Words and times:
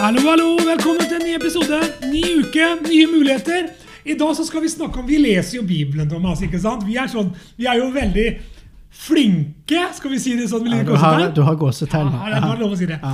Hallo, 0.00 0.20
hallo, 0.24 0.54
velkommen 0.64 1.02
til 1.04 1.18
en 1.18 1.26
ny 1.28 1.32
episode. 1.36 1.78
Ny 2.08 2.22
uke, 2.40 2.66
nye 2.86 3.08
muligheter. 3.10 3.66
I 4.08 4.14
dag 4.16 4.30
så 4.38 4.46
skal 4.48 4.62
vi 4.64 4.70
snakke 4.72 5.02
om 5.02 5.04
Vi 5.04 5.18
leser 5.20 5.58
jo 5.58 5.64
Bibelen, 5.68 6.08
Thomas. 6.08 6.40
ikke 6.40 6.56
sant? 6.62 6.86
Vi 6.88 6.94
er, 6.96 7.10
sånn, 7.12 7.28
vi 7.58 7.66
er 7.68 7.76
jo 7.82 7.90
veldig 7.92 8.24
flinke, 9.02 9.82
skal 9.98 10.14
vi 10.14 10.22
si 10.24 10.32
det 10.38 10.46
sånn? 10.48 10.70
Ja, 10.72 10.80
du, 10.88 10.94
har, 10.96 11.26
du 11.36 11.42
har 11.44 11.58
gåsetegn. 11.60 12.08
Ja, 12.16 12.30
det 12.32 12.40
er 12.40 12.62
lov 12.62 12.72
å 12.72 12.80
si 12.80 12.88
det. 12.88 12.96
Ja. 12.96 13.12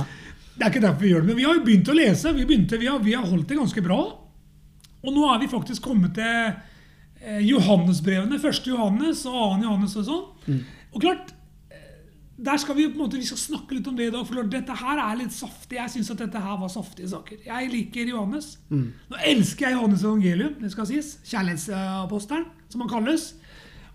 Det 0.53 0.63
er 0.63 0.71
ikke 0.71 0.85
derfor 0.85 1.03
vi 1.03 1.11
gjør 1.11 1.25
det, 1.25 1.29
men 1.33 1.39
vi 1.41 1.49
har 1.49 1.59
jo 1.59 1.65
begynt 1.67 1.91
å 1.91 1.97
lese. 1.97 2.33
Vi, 2.39 2.47
begynte, 2.47 2.79
vi, 2.79 2.87
har, 2.87 3.03
vi 3.03 3.17
har 3.19 3.27
holdt 3.27 3.51
det 3.51 3.59
ganske 3.59 3.83
bra. 3.83 3.99
Og 5.03 5.17
nå 5.17 5.27
er 5.33 5.43
vi 5.43 5.51
faktisk 5.51 5.91
kommet 5.91 6.15
til 6.15 6.39
eh, 6.47 7.43
Johannesbrevene. 7.49 8.39
Første 8.39 8.71
Johannes 8.71 9.27
og 9.27 9.35
annen 9.41 9.67
Johannes 9.67 9.99
og 9.99 10.07
sånn. 10.07 10.23
Mm. 10.47 10.63
Og 10.95 11.03
klart, 11.03 11.35
der 12.37 12.57
skal 12.61 12.75
vi 12.77 12.85
på 12.85 12.93
en 12.99 13.01
måte, 13.01 13.17
vi 13.17 13.25
skal 13.25 13.39
snakke 13.41 13.73
litt 13.73 13.87
om 13.89 13.95
det 13.97 14.07
i 14.07 14.13
dag. 14.13 14.25
For 14.27 14.43
dette 14.45 14.75
her 14.77 14.99
er 15.01 15.15
litt 15.17 15.33
saftig. 15.33 15.79
Jeg 15.79 15.89
syns 15.89 16.11
at 16.13 16.19
dette 16.21 16.41
her 16.41 16.57
var 16.61 16.69
saftige 16.69 17.09
saker. 17.09 17.39
Jeg 17.47 17.69
liker 17.73 18.11
Johannes. 18.11 18.57
Mm. 18.69 18.91
Nå 19.09 19.21
elsker 19.25 19.67
jeg 19.67 19.77
Johannes 19.79 20.03
evangelium, 20.05 20.53
det 20.61 20.69
skal 20.71 20.85
sies. 20.85 21.15
Kjærlighetsapostelen, 21.25 22.45
som 22.69 22.83
han 22.85 22.91
kalles. 22.91 23.31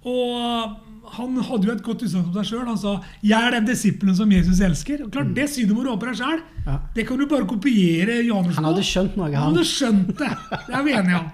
Og 0.03 0.75
han 1.15 1.37
hadde 1.47 1.69
jo 1.69 1.75
et 1.77 1.85
godt 1.87 2.03
utsagn 2.03 2.25
om 2.27 2.35
seg 2.35 2.49
sjøl. 2.51 2.67
Han 2.67 2.79
sa 2.79 2.97
'Jeg 3.23 3.47
er 3.47 3.51
den 3.55 3.67
disippelen 3.67 4.17
som 4.17 4.31
Jesus 4.33 4.59
elsker'. 4.59 5.05
Og 5.05 5.13
klart, 5.13 5.35
Det 5.35 5.49
synet 5.49 5.75
må 5.77 5.85
du 5.85 5.91
ha 5.91 5.97
på 5.97 6.07
deg 6.11 6.19
sjøl. 6.19 6.41
Mm. 6.43 6.67
Ja. 6.67 6.79
Det 6.97 7.07
kan 7.07 7.19
du 7.19 7.27
bare 7.27 7.47
kopiere 7.47 8.27
Johannes 8.27 8.57
Han 8.57 8.65
hadde 8.65 8.83
skjønt 8.83 9.17
noe, 9.17 9.27
Han 9.31 9.35
han. 9.35 9.55
hadde 9.55 9.65
skjønt 9.65 10.19
det. 10.19 10.35
Det 10.67 10.75
er 10.75 10.83
vi 10.83 10.91
enige 10.91 11.19
om. 11.21 11.31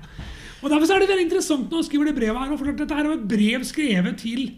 Og 0.63 0.71
Derfor 0.71 0.87
så 0.87 0.95
er 0.97 0.99
det 1.01 1.09
veldig 1.09 1.25
interessant 1.25 1.71
når 1.71 1.77
han 1.79 1.85
skriver 1.85 2.05
det 2.05 2.17
brevet 2.17 2.39
her. 2.39 2.57
For 2.57 2.65
dette 2.67 2.95
her 2.95 3.05
er 3.07 3.13
et 3.13 3.29
brev 3.29 3.65
skrevet 3.65 4.19
til 4.19 4.53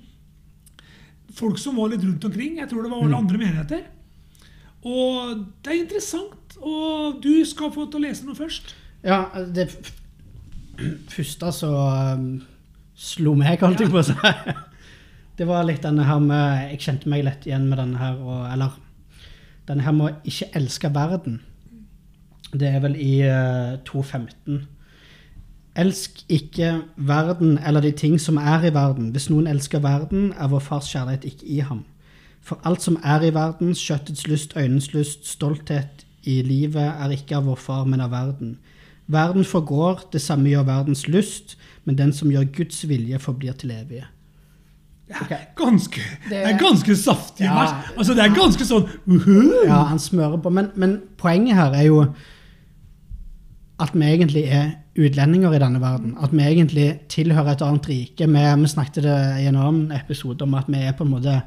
folk 1.36 1.58
som 1.60 1.78
var 1.78 1.92
litt 1.92 2.04
rundt 2.04 2.24
omkring. 2.26 2.58
Jeg 2.60 2.70
tror 2.70 2.84
det 2.84 2.92
var 2.92 3.04
alle 3.04 3.22
andre 3.22 3.40
menigheter. 3.40 3.88
Og 4.86 5.44
det 5.64 5.72
er 5.72 5.82
interessant. 5.82 6.56
Og 6.60 7.20
du 7.22 7.44
skal 7.48 7.72
få 7.74 7.86
til 7.88 8.00
å 8.00 8.04
lese 8.06 8.26
noe 8.26 8.38
først. 8.38 8.74
Ja, 9.04 9.24
det 9.54 9.70
første 11.08 11.52
så 11.56 11.70
um, 12.16 12.40
slo 12.96 13.34
meg, 13.38 13.60
holdt 13.62 13.84
jeg 13.84 13.92
på 13.92 14.00
å 14.00 14.04
si, 14.04 14.16
det 15.38 15.46
var 15.48 15.64
litt 15.64 15.84
denne 15.84 16.04
her 16.04 16.20
med 16.20 16.72
Jeg 16.72 16.82
kjente 16.84 17.12
meg 17.12 17.24
lett 17.24 17.46
igjen 17.48 17.68
med 17.68 17.80
denne 17.80 18.00
her, 18.00 18.18
og, 18.20 18.42
eller 18.52 18.76
denne 19.68 19.86
her 19.86 19.96
med 19.96 20.08
å 20.08 20.28
ikke 20.28 20.50
elske 20.60 20.90
verden. 20.92 21.40
Det 22.50 22.68
er 22.68 22.82
vel 22.84 22.96
i 22.98 23.14
uh, 23.24 23.78
2.15. 23.88 24.60
Elsk 25.80 26.20
ikke 26.28 26.74
verden 26.96 27.58
eller 27.66 27.80
de 27.84 27.90
ting 27.96 28.18
som 28.20 28.36
er 28.36 28.66
i 28.68 28.72
verden. 28.74 29.10
Hvis 29.14 29.30
noen 29.32 29.46
elsker 29.48 29.80
verden, 29.84 30.32
er 30.36 30.50
vår 30.52 30.60
fars 30.66 30.90
kjærlighet 30.92 31.24
ikke 31.30 31.46
i 31.56 31.60
ham. 31.64 31.84
For 32.44 32.58
alt 32.68 32.82
som 32.84 32.98
er 33.04 33.22
i 33.24 33.32
verden, 33.34 33.72
kjøttets 33.76 34.26
lyst, 34.28 34.52
øynens 34.56 34.90
lyst, 34.94 35.26
stolthet 35.28 36.04
i 36.24 36.40
livet, 36.44 36.82
er 37.00 37.14
ikke 37.16 37.36
av 37.38 37.46
vår 37.48 37.56
far, 37.60 37.84
men 37.88 38.00
av 38.04 38.10
verden. 38.12 38.58
Verden 39.10 39.44
forgår, 39.44 40.04
det 40.12 40.20
samme 40.22 40.48
gjør 40.52 40.66
verdens 40.68 41.06
lyst, 41.08 41.56
men 41.84 41.96
den 41.98 42.12
som 42.12 42.30
gjør 42.30 42.44
Guds 42.56 42.82
vilje, 42.88 43.18
forblir 43.18 43.52
til 43.58 43.70
evige. 43.74 44.04
Okay. 45.22 45.40
Ganske, 45.58 46.00
det, 46.28 46.30
Det- 46.30 46.46
er 46.54 46.58
ganske 46.58 46.96
saftig 46.96 47.44
Ja. 47.44 47.54
vers. 47.54 47.72
Altså, 47.98 48.14
det 48.14 48.24
er 48.24 48.34
ganske 48.34 48.64
sånn 48.64 48.88
uhu. 49.06 49.64
Ja, 49.66 49.82
han 49.90 49.98
smører 49.98 50.36
på. 50.42 50.50
Men, 50.50 50.68
men 50.76 51.00
poenget 51.18 51.54
her 51.56 51.72
er 51.74 51.82
jo 51.88 52.04
at 53.80 53.94
vi 53.94 54.04
egentlig 54.10 54.44
er 54.52 54.70
utlendinger 55.00 55.54
i 55.56 55.58
denne 55.62 55.80
verden. 55.80 56.14
At 56.22 56.32
vi 56.32 56.42
egentlig 56.44 56.86
tilhører 57.08 57.52
et 57.54 57.62
annet 57.64 57.86
rike. 57.88 58.26
Vi, 58.28 58.42
vi 58.62 58.68
snakket 58.68 59.02
det 59.06 59.18
i 59.40 59.46
en 59.48 59.56
annen 59.56 59.92
episode 59.96 60.42
om 60.44 60.54
at 60.58 60.68
vi 60.68 60.82
er 60.84 60.92
på 60.98 61.06
en 61.06 61.14
måte 61.14 61.38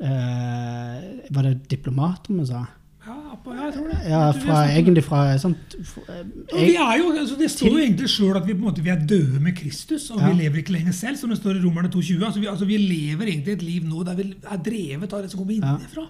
eh, 0.00 1.28
Var 1.34 1.42
det 1.48 1.54
diplomater 1.70 2.34
vi 2.38 2.46
sa? 2.48 2.64
Ja, 3.04 3.16
jeg 3.36 3.72
tror 3.74 3.88
det. 3.90 3.96
Ja, 4.08 4.20
fra, 4.32 4.60
egentlig 4.72 5.02
fra 5.04 5.22
sånt, 5.38 5.74
f- 5.84 5.98
Og 6.06 6.54
vi 6.56 6.70
jeg, 6.72 6.80
er 6.80 7.00
jo, 7.02 7.10
altså 7.20 7.36
det 7.36 7.50
står 7.52 7.68
jo 7.74 7.82
egentlig 7.82 8.08
sjøl 8.08 8.38
at 8.38 8.46
vi, 8.48 8.54
måte, 8.56 8.80
vi 8.84 8.88
er 8.94 9.02
døde 9.04 9.40
med 9.44 9.52
Kristus, 9.58 10.06
og 10.10 10.22
Ja. 10.22 10.30
vi 10.30 10.38
lever 10.42 10.62
ikke 10.62 10.72
lenger 10.72 10.92
selv, 10.96 11.16
som 11.20 11.28
det 11.28 11.36
står 11.38 11.58
i 11.58 11.64
Romerne 11.66 11.90
2,20. 11.92 12.24
Altså, 12.24 12.40
vi- 12.40 12.46
altså, 12.48 12.64
vi 12.64 12.78
lever 12.80 13.26
egentlig 13.28 13.52
et 13.58 13.62
liv 13.62 13.82
nå 13.84 14.04
der 14.08 14.14
vi 14.16 14.30
er 14.50 14.56
drevet 14.56 15.12
av 15.12 15.20
det 15.22 15.30
som 15.30 15.40
kommer 15.42 15.52
Ja. 15.54 15.74
innenfra. 15.76 16.06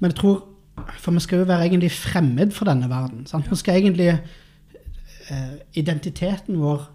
Men 0.00 0.10
jeg 0.10 0.16
tror 0.18 0.42
For 0.98 1.12
vi 1.12 1.20
skal 1.20 1.38
jo 1.38 1.44
være 1.44 1.68
egentlig 1.68 1.90
fremmed 1.92 2.50
for 2.52 2.64
denne 2.64 2.88
verden. 2.88 3.26
Sant? 3.26 3.44
Vi 3.50 3.56
skal 3.56 3.74
egentlig 3.82 4.18
Identiteten 5.78 6.58
vår 6.60 6.86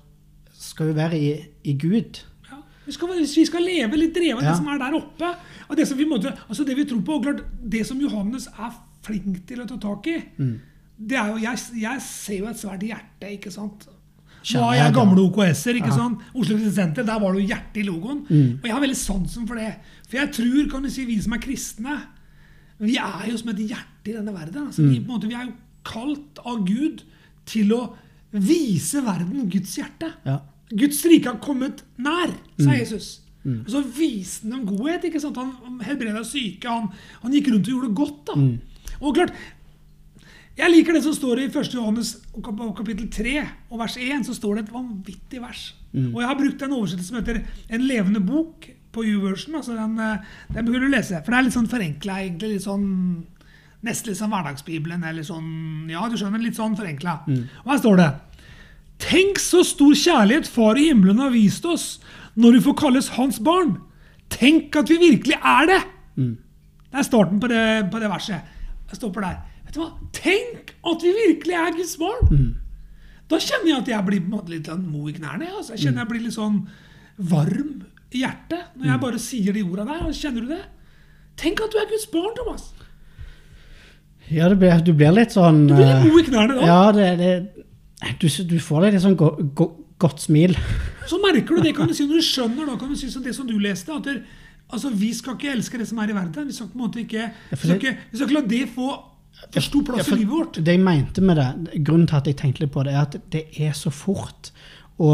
skal 0.57 0.87
jo 0.91 0.93
være 0.97 1.17
i, 1.19 1.29
i 1.69 1.73
Gud. 1.79 2.19
Ja. 2.49 2.57
Vi, 2.85 2.91
skal, 2.95 3.11
vi 3.19 3.45
skal 3.45 3.63
leve 3.65 3.97
litt 3.99 4.15
drevet 4.15 4.39
av 4.39 4.43
Ja. 4.43 4.49
det 4.51 4.57
som 4.59 4.67
er 4.73 4.79
der 4.81 4.95
oppe. 4.97 5.33
Og 5.69 5.77
det 5.77 5.87
som 5.87 5.97
vi, 5.99 6.05
måtte, 6.09 6.33
altså 6.47 6.65
det 6.65 6.75
vi 6.77 6.85
tror 6.89 7.01
på, 7.05 7.17
og 7.19 7.23
klart, 7.27 7.43
det 7.63 7.85
som 7.87 7.99
Johannes 8.01 8.47
er 8.57 8.73
flink 9.05 9.45
til 9.47 9.61
å 9.63 9.67
ta 9.69 9.77
tak 9.77 10.07
i, 10.07 10.17
Mm. 10.37 10.59
det 10.97 11.17
er 11.17 11.27
jo, 11.31 11.37
jeg, 11.37 11.57
jeg 11.81 12.01
ser 12.01 12.37
jo 12.39 12.47
et 12.47 12.57
svært 12.59 12.81
hjerte, 12.83 13.29
ikke 13.37 13.51
sant? 13.53 13.87
Nå 14.47 14.61
har 14.63 14.75
jeg 14.75 14.93
gamle 14.95 15.21
OKS-er, 15.27 15.75
ikke 15.75 15.87
Ja. 15.91 15.95
sant? 15.97 16.19
Oslo 16.33 16.57
Senter, 16.71 17.03
der 17.03 17.19
var 17.19 17.33
det 17.33 17.41
jo 17.41 17.47
hjerte 17.53 17.79
i 17.81 17.83
logoen. 17.83 18.21
Mm. 18.29 18.59
Og 18.61 18.63
jeg 18.63 18.71
har 18.73 18.81
veldig 18.81 18.95
sansen 18.97 19.47
for 19.47 19.55
det. 19.55 19.73
For 20.07 20.17
jeg 20.17 20.31
tror, 20.31 20.69
kan 20.71 20.83
du 20.83 20.89
si, 20.89 21.03
vi 21.05 21.19
som 21.21 21.33
er 21.33 21.39
kristne, 21.43 21.97
vi 22.79 22.95
er 22.95 23.25
jo 23.29 23.37
som 23.37 23.49
et 23.49 23.57
hjerte 23.57 24.07
i 24.07 24.13
denne 24.13 24.31
verden. 24.33 24.67
Altså, 24.67 24.81
Mm. 24.83 24.89
vi, 24.93 24.99
måte, 24.99 25.27
vi 25.27 25.33
er 25.33 25.45
jo 25.45 25.53
kalt 25.83 26.39
av 26.45 26.65
Gud 26.65 27.03
til 27.45 27.73
å 27.73 27.93
vise 28.31 29.01
verden 29.05 29.49
Guds 29.49 29.75
hjerte. 29.77 30.11
Ja. 30.25 30.39
Guds 30.69 30.99
rike 31.07 31.31
har 31.31 31.39
kommet 31.39 31.83
nær, 31.97 32.33
sa 32.59 32.69
Mm. 32.71 32.79
Jesus. 32.79 33.21
Og 33.47 33.69
så 33.71 33.81
viste 33.95 34.43
han 34.51 34.65
dem 34.65 34.77
godhet. 34.77 35.05
ikke 35.05 35.21
sant? 35.21 35.37
Han 35.37 35.79
helbreda 35.79 36.23
syke, 36.27 36.67
han, 36.67 36.89
han 37.21 37.31
gikk 37.31 37.47
rundt 37.53 37.67
og 37.67 37.73
gjorde 37.73 37.93
godt. 37.95 38.25
da. 38.27 38.33
Mm. 38.35 38.59
Og 39.01 39.15
klart, 39.15 39.31
Jeg 40.57 40.71
liker 40.71 40.93
det 40.93 41.03
som 41.03 41.13
står 41.13 41.37
i 41.39 41.43
1. 41.53 41.73
Johannes 41.75 42.15
kapittel 42.75 43.07
3 43.13 43.43
og 43.69 43.77
vers 43.79 43.95
1. 43.95 44.25
Så 44.25 44.33
står 44.33 44.55
det 44.55 44.63
et 44.65 44.73
vanvittig 44.73 45.39
vers. 45.39 45.75
Mm. 45.93 46.15
Og 46.15 46.21
jeg 46.21 46.27
har 46.27 46.35
brukt 46.35 46.61
en 46.65 46.73
oversettelse 46.73 47.11
som 47.11 47.19
heter 47.19 47.43
En 47.69 47.81
levende 47.87 48.19
bok 48.25 48.65
på 48.91 49.03
U-version. 49.05 49.55
altså 49.55 49.75
den, 49.75 49.99
eh, 49.99 50.17
den 50.55 50.65
bør 50.65 50.79
du 50.79 50.87
lese. 50.87 51.21
For 51.23 51.31
det 51.31 51.37
er 51.37 51.43
litt 51.43 51.53
sånn 51.53 51.69
forenkla, 51.69 52.13
egentlig. 52.25 52.49
litt 52.53 52.63
sånn 52.65 53.23
Nesten 53.85 54.09
litt 54.09 54.17
sånn 54.19 54.31
hverdagsbibelen, 54.33 55.03
eller 55.05 55.23
sånn 55.25 55.89
Ja, 55.91 56.07
du 56.09 56.15
skjønner, 56.17 56.41
litt 56.41 56.57
sånn 56.57 56.75
forenkla. 56.77 57.19
Og 57.65 57.71
her 57.71 57.77
står 57.81 57.97
det 58.01 58.07
Tenk 58.97 59.37
så 59.37 59.61
stor 59.67 59.93
kjærlighet 59.93 60.47
Far 60.49 60.79
i 60.81 60.87
himmelen 60.89 61.19
har 61.21 61.29
vist 61.35 61.65
oss 61.69 61.99
når 62.37 62.57
vi 62.57 62.59
får 62.67 62.75
kalles 62.77 63.07
Hans 63.17 63.39
barn. 63.41 63.75
Tenk 64.29 64.75
at 64.77 64.89
vi 64.89 64.97
virkelig 65.01 65.37
er 65.41 65.65
det! 65.69 65.79
Det 66.91 66.99
er 67.01 67.05
starten 67.05 67.39
på 67.41 67.47
det, 67.49 67.63
på 67.91 67.97
det 68.01 68.09
verset. 68.11 68.45
Jeg 68.91 68.99
stopper 68.99 69.25
der. 69.25 69.39
Vet 69.65 69.73
du 69.73 69.79
hva? 69.81 69.87
Tenk 70.13 70.73
at 70.85 71.01
vi 71.01 71.13
virkelig 71.17 71.55
er 71.57 71.73
Guds 71.77 71.95
barn! 71.97 72.29
Da 73.27 73.39
kjenner 73.41 73.71
jeg 73.71 73.79
at 73.81 73.89
jeg 73.91 74.05
blir 74.07 74.27
måte 74.29 74.53
litt 74.53 74.69
sånn 74.69 74.85
mo 74.87 75.07
i 75.09 75.15
knærne. 75.17 75.49
Altså. 75.49 75.73
Jeg 75.73 75.87
kjenner 75.87 76.05
jeg 76.05 76.11
blir 76.13 76.21
litt 76.27 76.37
sånn 76.37 76.61
varm 77.17 77.73
i 78.13 78.21
hjertet 78.21 78.77
når 78.77 78.91
jeg 78.91 79.01
bare 79.07 79.19
sier 79.19 79.57
de 79.57 79.65
orda 79.65 79.87
der. 79.89 80.05
Kjenner 80.15 80.45
du 80.45 80.53
det? 80.53 80.61
Tenk 81.41 81.61
at 81.65 81.73
du 81.73 81.81
er 81.81 81.89
Guds 81.89 82.05
barn, 82.13 82.37
Thomas! 82.37 82.69
Ja, 84.33 84.49
blir, 84.51 84.81
du 84.83 84.91
blir 84.97 85.13
litt 85.15 85.35
sånn 85.35 85.65
Du 85.69 85.75
blir 85.77 85.87
eh, 85.87 86.01
litt 86.03 86.11
mo 86.11 86.19
i 86.19 86.25
knærne 86.27 86.57
da. 86.57 86.67
Ja, 86.67 86.81
det, 86.95 87.11
det 87.21 87.57
du, 88.21 88.27
du 88.27 88.57
får 88.61 88.87
litt 88.87 89.01
sånn 89.01 89.17
go, 89.17 89.31
go, 89.57 89.71
godt 90.01 90.21
smil. 90.21 90.53
Så 91.09 91.17
merker 91.23 91.57
du 91.57 91.65
det, 91.65 91.73
kan 91.77 91.89
du 91.89 91.95
si, 91.97 92.05
når 92.09 92.21
du 92.21 92.27
skjønner 92.27 92.69
da, 92.69 92.77
kan 92.79 92.91
du 92.91 92.99
si 92.99 93.09
som 93.11 93.23
det 93.25 93.33
som 93.37 93.47
du 93.49 93.55
leste, 93.61 93.93
at 93.93 94.05
der, 94.05 94.21
altså, 94.69 94.91
vi 94.93 95.11
skal 95.17 95.37
ikke 95.37 95.53
elske 95.55 95.81
det 95.81 95.87
som 95.89 96.01
er 96.03 96.13
i 96.13 96.17
verden. 96.17 96.49
Vi 96.49 96.57
skal 96.57 96.69
på 96.71 96.77
en 96.77 96.85
måte 96.85 97.01
ikke, 97.03 97.29
vi 97.53 97.61
skal 97.63 97.77
ikke, 97.79 97.95
vi 98.11 98.19
skal 98.19 98.27
ikke 98.29 98.39
la 98.39 98.47
det 98.53 98.63
få 98.75 98.89
for 99.37 99.61
stor 99.61 99.83
plass 99.85 100.07
i 100.09 100.15
livet 100.17 100.33
vårt. 100.33 100.57
Det 100.65 100.73
jeg 100.73 100.81
mente 100.81 101.21
med 101.21 101.37
det, 101.37 101.83
grunnen 101.85 102.07
til 102.09 102.17
at 102.17 102.29
jeg 102.29 102.39
tenkte 102.39 102.63
litt 102.63 102.73
på 102.73 102.85
det, 102.87 102.95
er 102.95 103.05
at 103.05 103.17
det 103.33 103.43
er 103.61 103.75
så 103.77 103.91
fort 103.93 104.51
å 104.97 105.11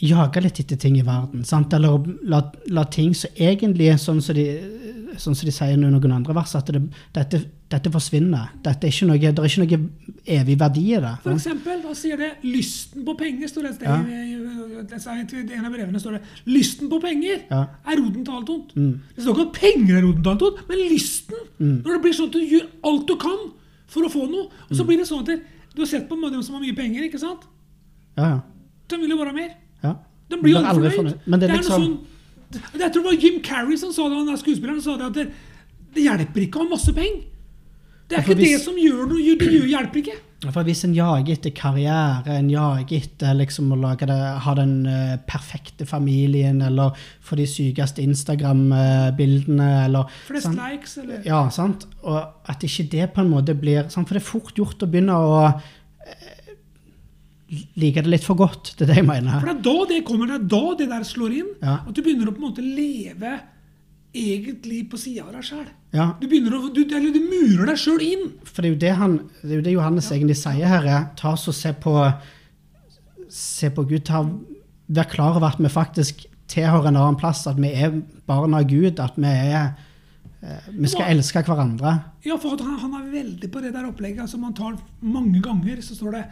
jage 0.00 0.42
litt 0.42 0.60
etter 0.60 0.76
ting 0.78 0.96
i 0.98 1.02
verden. 1.06 1.44
Sant? 1.44 1.72
Eller 1.74 1.98
la, 2.24 2.42
la 2.68 2.84
ting 2.84 3.14
som 3.14 3.30
egentlig 3.36 3.92
sånn 3.98 4.20
som 4.22 4.34
de, 4.36 4.44
sånn 5.18 5.34
som 5.34 5.44
de 5.48 5.52
sier 5.52 5.72
i 5.74 5.76
noen 5.76 6.12
andre 6.14 6.34
vers, 6.36 6.54
at 6.54 6.66
det, 6.70 6.82
dette, 7.16 7.40
dette 7.68 7.90
forsvinner. 7.90 8.52
Dette 8.62 8.86
er 8.86 8.92
ikke 8.94 9.08
noe, 9.08 9.18
det 9.18 9.32
er 9.38 9.48
ikke 9.50 9.64
noe 9.64 10.20
evig 10.38 10.58
verdi 10.60 10.84
i 10.94 11.00
det. 11.02 11.14
For 11.24 11.32
eksempel, 11.34 11.82
da 11.82 11.94
sier 11.98 12.16
det 12.16 12.30
'lysten 12.44 13.04
på 13.04 13.16
penger'. 13.18 13.48
står 13.48 13.62
det 13.62 13.70
et 13.70 13.76
sted. 13.76 13.88
Ja. 13.88 13.98
i- 14.02 15.52
en 15.58 15.64
av 15.64 15.72
brevene 15.72 15.98
står 16.00 16.12
det 16.12 16.22
'lysten 16.46 16.88
på 16.88 17.00
penger' 17.02 17.42
Ja. 17.50 17.66
er 17.86 17.96
roten 17.98 18.24
til 18.24 18.32
alt 18.34 18.48
ondt. 18.48 18.74
Mm. 18.76 19.00
Det 19.16 19.24
står 19.24 19.34
ikke 19.34 19.46
at 19.48 19.52
penger 19.60 19.96
er 19.98 20.02
roten 20.02 20.22
til 20.22 20.30
alt 20.30 20.42
ondt, 20.42 20.68
men 20.68 20.78
lysten. 20.78 21.34
Når 21.58 21.92
det 21.92 22.02
blir 22.02 22.12
sånn 22.14 22.26
at 22.26 22.32
du 22.32 22.38
gjør 22.40 22.66
alt 22.84 23.06
du 23.08 23.16
kan 23.16 23.38
for 23.86 24.02
å 24.02 24.08
få 24.10 24.30
noe, 24.30 24.44
og 24.46 24.70
Mm. 24.70 24.76
så 24.76 24.84
blir 24.86 24.96
det 24.98 25.06
sånn 25.08 25.20
at 25.20 25.26
du 25.74 25.80
har 25.82 25.86
sett 25.86 26.08
på 26.08 26.30
dem 26.30 26.42
som 26.42 26.54
har 26.54 26.62
mye 26.62 26.76
penger, 26.76 27.02
ikke 27.10 27.18
sant? 27.18 27.40
Ja, 28.16 28.24
ja. 28.24 28.40
De 28.88 28.96
vil 28.96 29.10
jo 29.10 29.16
bare 29.18 29.28
ha 29.28 29.32
mer. 29.34 29.54
Ja. 29.84 29.94
De 30.28 30.36
blir 30.42 30.52
jo 30.56 30.60
aldri 30.60 30.90
fornøyd. 30.92 31.18
Men 31.26 31.40
det 31.40 31.50
er 31.50 31.56
liksom- 31.56 31.82
sånn, 31.82 31.98
jeg 32.52 32.92
tror 32.92 33.02
det 33.02 33.04
var 33.04 33.22
Jim 33.22 33.40
Carrey 33.42 33.76
som 33.76 33.92
sa 33.92 34.08
det, 34.08 34.16
han 34.16 34.28
er 34.28 34.36
skuespilleren, 34.36 34.80
sa 34.82 34.96
det 34.96 35.06
at 35.06 35.12
det, 35.14 35.30
det 35.94 36.02
hjelper 36.04 36.46
ikke 36.46 36.60
å 36.60 36.64
ha 36.64 36.68
masse 36.76 36.92
penger. 36.92 37.24
Det 38.08 38.16
er 38.16 38.22
ikke 38.22 38.36
ikke 38.38 38.56
det 38.56 38.60
som 38.64 38.76
gjør 38.80 39.08
noe. 39.10 39.36
Det 39.36 39.68
hjelper 39.68 40.00
ikke. 40.00 40.16
For 40.54 40.62
hvis 40.62 40.84
en 40.86 40.94
jager 40.94 41.34
etter 41.34 41.50
karriere, 41.50 42.36
en 42.38 42.48
jager 42.48 43.00
etter 43.02 43.34
liksom 43.34 43.72
å 43.74 43.96
det, 43.98 44.16
ha 44.44 44.54
den 44.54 44.86
eh, 44.86 45.16
perfekte 45.26 45.84
familien, 45.84 46.62
eller 46.62 46.94
få 47.20 47.36
de 47.36 47.46
sykeste 47.50 48.04
Instagram-bildene, 48.06 49.66
eller 49.88 50.06
Flest 50.28 50.46
sant? 50.46 50.60
likes, 50.62 50.96
eller 51.02 51.26
Ja, 51.26 51.42
sant? 51.50 51.88
Og 52.04 52.22
at 52.48 52.62
ikke 52.62 52.88
det 52.88 53.10
på 53.16 53.24
en 53.24 53.32
måte 53.32 53.58
blir 53.58 53.90
sant? 53.90 54.06
For 54.08 54.14
det 54.14 54.22
er 54.22 54.30
fort 54.30 54.54
gjort 54.54 54.86
å 54.86 54.88
begynne 54.88 55.18
å 55.18 55.42
like 57.48 58.02
det 58.04 58.10
litt 58.12 58.24
for 58.26 58.36
godt. 58.38 58.74
Det 58.76 58.84
er 58.84 58.92
det 58.92 58.98
jeg 59.00 59.08
mener. 59.08 59.38
For 59.40 59.48
det 59.48 59.54
er 59.56 59.62
da 59.68 59.86
det 59.92 60.02
kommer, 60.08 60.28
det 60.28 60.36
er 60.40 60.48
da 60.52 60.64
det 60.80 60.88
der 60.90 61.06
slår 61.08 61.36
inn. 61.38 61.54
Ja. 61.62 61.78
At 61.88 61.94
du 61.96 62.02
begynner 62.04 62.28
å 62.28 62.34
på 62.36 62.42
en 62.42 62.50
måte 62.50 62.64
leve 62.64 63.38
egentlig 64.18 64.82
på 64.90 64.98
sida 65.00 65.26
av 65.26 65.34
deg 65.36 65.44
sjøl. 65.44 65.66
Ja, 65.94 66.06
Du 66.20 66.26
du, 66.28 66.84
du 66.84 67.20
murer 67.24 67.66
deg 67.70 67.78
sjøl 67.80 68.02
inn. 68.04 68.24
for 68.44 68.62
det 68.62 68.68
er 68.68 68.72
jo 68.72 68.80
det, 68.80 68.92
han, 68.96 69.16
det, 69.42 69.50
er 69.50 69.56
jo 69.56 69.66
det 69.66 69.74
Johannes 69.76 70.10
egentlig 70.12 70.36
sier 70.40 70.66
her. 70.68 70.84
er, 70.84 71.06
Ta 71.16 71.32
oss 71.32 71.48
og 71.48 71.54
se 71.56 71.72
på, 71.72 71.94
se 73.28 73.70
på 73.70 73.84
Gud. 73.88 74.04
Ta, 74.04 74.24
vær 74.88 75.08
klar 75.08 75.36
over 75.36 75.48
at 75.52 75.60
vi 75.60 75.68
faktisk 75.72 76.26
tilhører 76.48 76.88
en 76.90 76.96
annen 77.00 77.20
plass. 77.20 77.46
At 77.46 77.60
vi 77.60 77.72
er 77.72 78.00
barn 78.28 78.56
av 78.56 78.68
Gud. 78.68 79.00
At 79.00 79.16
vi 79.16 79.28
er 79.28 79.72
eh, 80.42 80.68
Vi 80.72 80.88
skal 80.88 81.14
elske 81.14 81.44
hverandre. 81.44 81.98
Ja, 82.24 82.36
for 82.40 82.56
han, 82.56 82.78
han 82.80 82.98
er 83.00 83.08
veldig 83.12 83.52
på 83.52 83.64
det 83.64 83.72
der 83.76 83.88
opplegget. 83.88 84.24
altså 84.24 84.40
Man 84.40 84.56
tar 84.56 84.76
mange 85.00 85.40
ganger, 85.44 85.80
så 85.84 85.96
står 85.96 86.16
det 86.18 86.26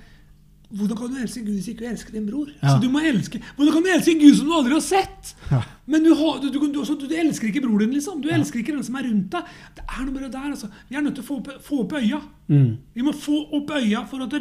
hvordan 0.69 0.99
kan 0.99 1.13
du 1.13 1.19
elske 1.23 1.41
Gud 1.47 1.55
hvis 1.55 1.69
ikke 1.71 1.85
du 1.85 1.91
elsker 1.93 2.13
din 2.17 2.27
bror? 2.27 2.49
Ja. 2.59 2.73
Så 2.73 2.81
du 2.83 2.89
må 2.91 2.99
elske, 3.07 3.39
Hvordan 3.57 3.73
kan 3.77 3.85
du 3.85 3.91
elske 3.95 4.15
Gud 4.19 4.35
som 4.35 4.49
du 4.49 4.55
aldri 4.57 4.73
har 4.75 4.83
sett? 4.83 5.35
Ja. 5.51 5.61
Men 5.87 6.03
du, 6.03 6.11
har, 6.19 6.41
du, 6.43 6.49
du, 6.51 6.59
du, 6.73 6.79
altså, 6.83 6.97
elsker 7.07 7.49
ikke 7.49 7.63
bror 7.63 7.79
din, 7.79 7.93
liksom. 7.95 8.21
Du 8.23 8.29
elsker 8.35 8.59
ikke 8.59 8.75
den 8.75 8.83
som 8.85 8.99
er 8.99 9.07
rundt 9.07 9.31
deg. 9.33 9.53
Det 9.79 9.85
er 9.87 10.05
noe 10.05 10.13
med 10.13 10.25
det 10.27 10.33
der, 10.35 10.49
altså. 10.51 10.71
Vi 10.89 10.99
er 10.99 11.05
nødt 11.07 11.15
til 11.21 11.23
å 11.23 11.29
få 11.29 11.39
opp, 11.39 11.53
få 11.63 11.83
opp 11.85 11.95
øya. 12.01 12.19
Mm, 12.51 12.71
Vi 12.95 13.07
må 13.07 13.15
få 13.15 13.45
opp 13.61 13.71
øya 13.79 14.03
for 14.11 14.27
at 14.27 14.35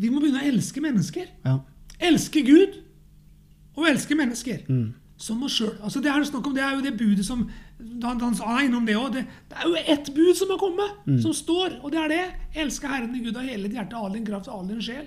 vi 0.00 0.10
må 0.10 0.22
begynne 0.22 0.42
å 0.42 0.48
elske 0.50 0.82
mennesker. 0.82 1.30
ja. 1.46 1.60
Elske 2.00 2.40
Gud 2.40 2.78
og 3.76 3.86
elske 3.90 4.16
mennesker. 4.16 4.62
Mm. 4.68 4.94
Som 5.20 5.42
oss 5.44 5.58
sjøl. 5.58 5.74
Altså, 5.84 6.00
det, 6.00 6.08
er 6.08 6.24
snakk 6.24 6.46
om, 6.48 6.54
det 6.56 6.62
er 6.64 6.78
jo 6.78 6.84
det 6.86 6.94
budet 6.96 7.26
som 7.26 7.42
Han, 8.02 8.20
han 8.20 8.34
sa 8.36 8.58
innom 8.64 8.86
det 8.88 8.96
òg. 8.96 9.12
Det, 9.12 9.22
det 9.48 9.56
er 9.56 9.68
jo 9.68 9.82
ett 9.94 10.08
bud 10.16 10.34
som 10.36 10.50
har 10.52 10.58
kommet, 10.60 10.96
som 11.22 11.32
står, 11.36 11.78
og 11.84 11.92
det 11.92 12.00
er 12.00 12.08
det. 12.12 12.24
Elske 12.64 12.88
Herren 12.88 13.14
i 13.16 13.20
Gud 13.24 13.36
av 13.36 13.44
hele 13.44 13.68
ditt 13.68 13.76
hjerte, 13.78 13.96
all 13.96 14.12
din 14.16 14.24
kraft, 14.26 14.48
all 14.48 14.66
din 14.68 14.80
sjel. 14.84 15.06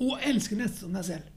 Og 0.00 0.18
elske 0.24 0.56
neste 0.58 0.84
som 0.84 0.94
deg 0.96 1.04
selv. 1.04 1.28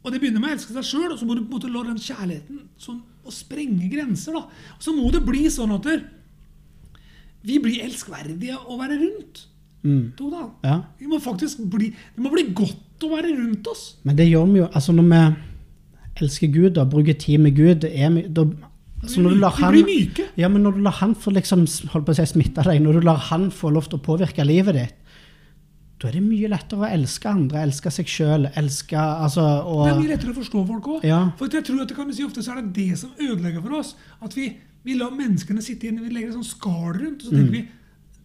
Og 0.00 0.12
det 0.12 0.20
begynner 0.22 0.40
med 0.40 0.50
å 0.50 0.56
elske 0.56 0.72
seg 0.72 0.86
sjøl, 0.88 1.10
og 1.12 1.18
så 1.20 1.28
må 1.28 1.36
du 1.36 1.42
på 1.44 1.50
en 1.50 1.58
måte 1.58 1.70
la 1.72 1.82
den 1.84 2.00
kjærligheten 2.00 2.62
sånn, 2.80 3.02
og 3.20 3.34
sprenge 3.36 3.88
grenser. 3.92 4.32
da. 4.32 4.46
Og 4.78 4.82
så 4.86 4.94
må 4.96 5.10
det 5.12 5.20
bli 5.26 5.44
sånn 5.52 5.74
at 5.76 5.88
vi 7.44 7.58
blir 7.60 7.84
elskverdige 7.84 8.56
å 8.66 8.78
være 8.80 8.96
rundt. 9.00 9.44
Mm, 9.82 10.12
To 10.18 10.28
da. 10.28 10.42
ja. 10.64 10.74
Vi 11.00 11.06
må 11.08 11.16
faktisk 11.24 11.62
bli, 11.72 11.88
det 12.16 12.20
må 12.20 12.32
bli 12.32 12.50
godt 12.52 13.04
å 13.04 13.12
være 13.14 13.30
rundt 13.32 13.68
oss. 13.70 13.84
Men 14.04 14.16
det 14.18 14.26
gjør 14.28 14.50
vi 14.50 14.58
jo 14.60 14.66
altså 14.76 14.92
Når 14.92 15.06
vi 15.08 15.20
elsker 16.20 16.50
Gud 16.52 16.76
og 16.76 16.90
bruker 16.92 17.16
tid 17.16 17.40
med 17.40 17.56
Gud 17.56 17.80
det 17.86 17.94
er 17.96 18.10
vi, 18.12 18.26
da, 18.28 18.44
altså 19.00 19.22
når 19.24 19.32
du 19.32 19.40
lar 19.40 19.56
han, 19.56 19.78
ja, 20.36 20.50
men 20.52 20.66
når 20.66 20.76
du 20.76 20.82
lar 20.84 20.98
han 20.98 21.14
få 21.16 21.32
liksom, 21.32 21.64
holdt 21.94 22.08
på 22.10 22.12
å 22.12 22.18
si, 22.18 22.26
smitte 22.28 22.64
deg, 22.66 22.82
når 22.84 23.00
du 23.00 23.06
lar 23.08 23.22
han 23.30 23.48
få 23.54 23.72
lov 23.72 23.88
til 23.88 23.96
å 23.96 24.04
påvirke 24.04 24.44
livet 24.44 24.76
ditt, 24.76 24.99
da 26.00 26.08
er 26.08 26.16
det 26.16 26.22
mye 26.24 26.48
lettere 26.48 26.86
å 26.86 26.88
elske 26.88 27.28
andre, 27.28 27.60
elske 27.66 27.90
seg 27.92 28.08
sjøl, 28.08 28.46
elske 28.56 28.96
altså, 28.96 29.42
og, 29.68 29.82
Det 29.84 29.90
er 29.92 29.98
mye 29.98 30.12
lettere 30.14 30.32
å 30.32 30.38
forstå 30.38 30.62
folk 30.70 30.86
òg. 30.94 31.04
Ja. 31.04 31.18
For 31.36 31.52
jeg 31.52 31.66
tror 31.66 31.82
at 31.82 31.92
det 31.92 31.96
kan 31.98 32.08
vi 32.08 32.16
si 32.16 32.24
ofte 32.24 32.44
så 32.44 32.54
er 32.54 32.62
det 32.62 32.72
det 32.78 32.96
som 33.02 33.12
ødelegger 33.20 33.60
for 33.66 33.76
oss. 33.82 33.92
At 34.24 34.36
vi, 34.36 34.46
vi 34.86 34.96
lar 34.96 35.12
menneskene 35.12 35.60
sitte 35.64 35.86
igjen, 35.86 36.00
vi 36.00 36.14
legger 36.14 36.32
et 36.32 36.38
sånt 36.38 36.48
skall 36.48 36.94
rundt, 36.96 37.20
og 37.20 37.28
så 37.28 37.36
tenker 37.36 37.52
vi 37.58 37.66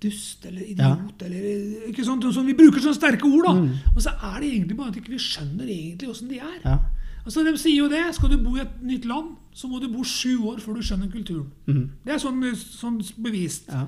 dust 0.06 0.45
eller 0.48 0.63
idiot 0.72 1.24
eller 1.25 1.89
ikke 1.89 2.06
sånt, 2.07 2.27
Sånn, 2.36 2.48
Vi 2.48 2.56
bruker 2.57 2.83
sånne 2.83 2.98
sterke 2.98 3.27
ord, 3.27 3.48
da. 3.48 3.83
Og 3.95 4.00
så 4.04 4.13
er 4.16 4.39
det 4.39 4.54
egentlig 4.54 4.77
bare 4.80 4.94
at 4.94 5.00
vi 5.00 5.04
ikke 5.04 5.25
skjønner 5.25 5.68
egentlig 5.68 6.12
åssen 6.12 6.31
de 6.31 6.39
er. 6.39 6.57
Ja. 6.63 6.80
Altså, 7.25 7.44
De 7.44 7.57
sier 7.57 7.80
jo 7.81 7.89
det. 7.92 8.04
Skal 8.16 8.31
du 8.31 8.38
bo 8.39 8.56
i 8.56 8.63
et 8.63 8.81
nytt 8.86 9.06
land, 9.10 9.36
så 9.56 9.68
må 9.68 9.81
du 9.81 9.89
bo 9.92 10.04
sju 10.07 10.45
år 10.51 10.60
før 10.63 10.80
du 10.80 10.86
skjønner 10.86 11.12
kulturen. 11.12 11.51
Mm. 11.68 11.86
Det 12.06 12.16
er 12.16 12.22
sånn, 12.22 12.42
sånn 12.56 13.00
bevist. 13.19 13.72
Ja. 13.72 13.88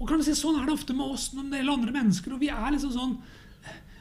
Og 0.00 0.08
kan 0.08 0.18
du 0.18 0.24
si, 0.24 0.32
Sånn 0.34 0.56
er 0.60 0.66
det 0.66 0.72
ofte 0.74 0.96
med 0.96 1.12
oss 1.12 1.28
når 1.36 1.50
det 1.50 1.60
gjelder 1.60 1.76
andre 1.76 1.92
mennesker. 1.92 2.32
og 2.32 2.40
Vi 2.40 2.48
er 2.48 2.70
liksom 2.72 2.92
sånn, 2.94 3.18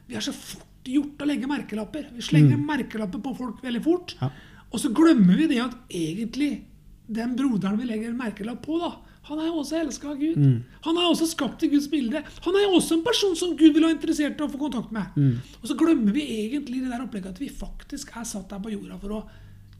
vi 0.07 0.15
er 0.15 0.23
så 0.23 0.33
fort 0.33 0.65
gjort 0.89 1.21
å 1.21 1.27
legge 1.27 1.47
merkelapper. 1.49 2.07
Vi 2.15 2.23
slenger 2.23 2.57
merkelapper 2.57 3.19
på 3.21 3.35
folk 3.37 3.59
veldig 3.61 3.83
fort. 3.83 4.15
Ja. 4.21 4.29
Og 4.71 4.79
så 4.79 4.89
glemmer 4.95 5.35
vi 5.37 5.47
det 5.51 5.59
at 5.61 5.75
egentlig 5.89 6.63
den 7.09 7.35
broderen 7.35 7.77
vi 7.77 7.85
legger 7.89 8.13
merkelapp 8.13 8.61
på, 8.65 8.77
da, 8.79 8.93
han 9.29 9.39
er 9.41 9.47
jo 9.49 9.59
også 9.61 9.77
elska 9.81 10.09
av 10.09 10.17
Gud. 10.21 10.37
Han 10.85 10.97
er 10.97 11.05
også 11.09 11.27
skapt 11.29 11.61
i 11.65 11.69
Guds 11.69 11.87
bilde. 11.91 12.23
Han 12.45 12.55
er 12.55 12.63
jo 12.63 12.77
også 12.79 12.95
en 12.97 13.03
person 13.05 13.35
som 13.35 13.55
Gud 13.57 13.73
vil 13.75 13.83
ha 13.85 13.91
interessert 13.91 14.39
i 14.39 14.43
å 14.45 14.49
få 14.49 14.57
kontakt 14.61 14.91
med. 14.95 15.05
Og 15.61 15.67
så 15.69 15.75
glemmer 15.77 16.13
vi 16.15 16.23
egentlig 16.47 16.81
det 16.81 16.89
der 16.89 17.03
opplegget 17.03 17.35
at 17.35 17.39
vi 17.41 17.49
faktisk 17.49 18.15
er 18.15 18.23
satt 18.25 18.49
der 18.49 18.61
på 18.63 18.71
jorda 18.73 18.97
for 19.01 19.09
å 19.19 19.21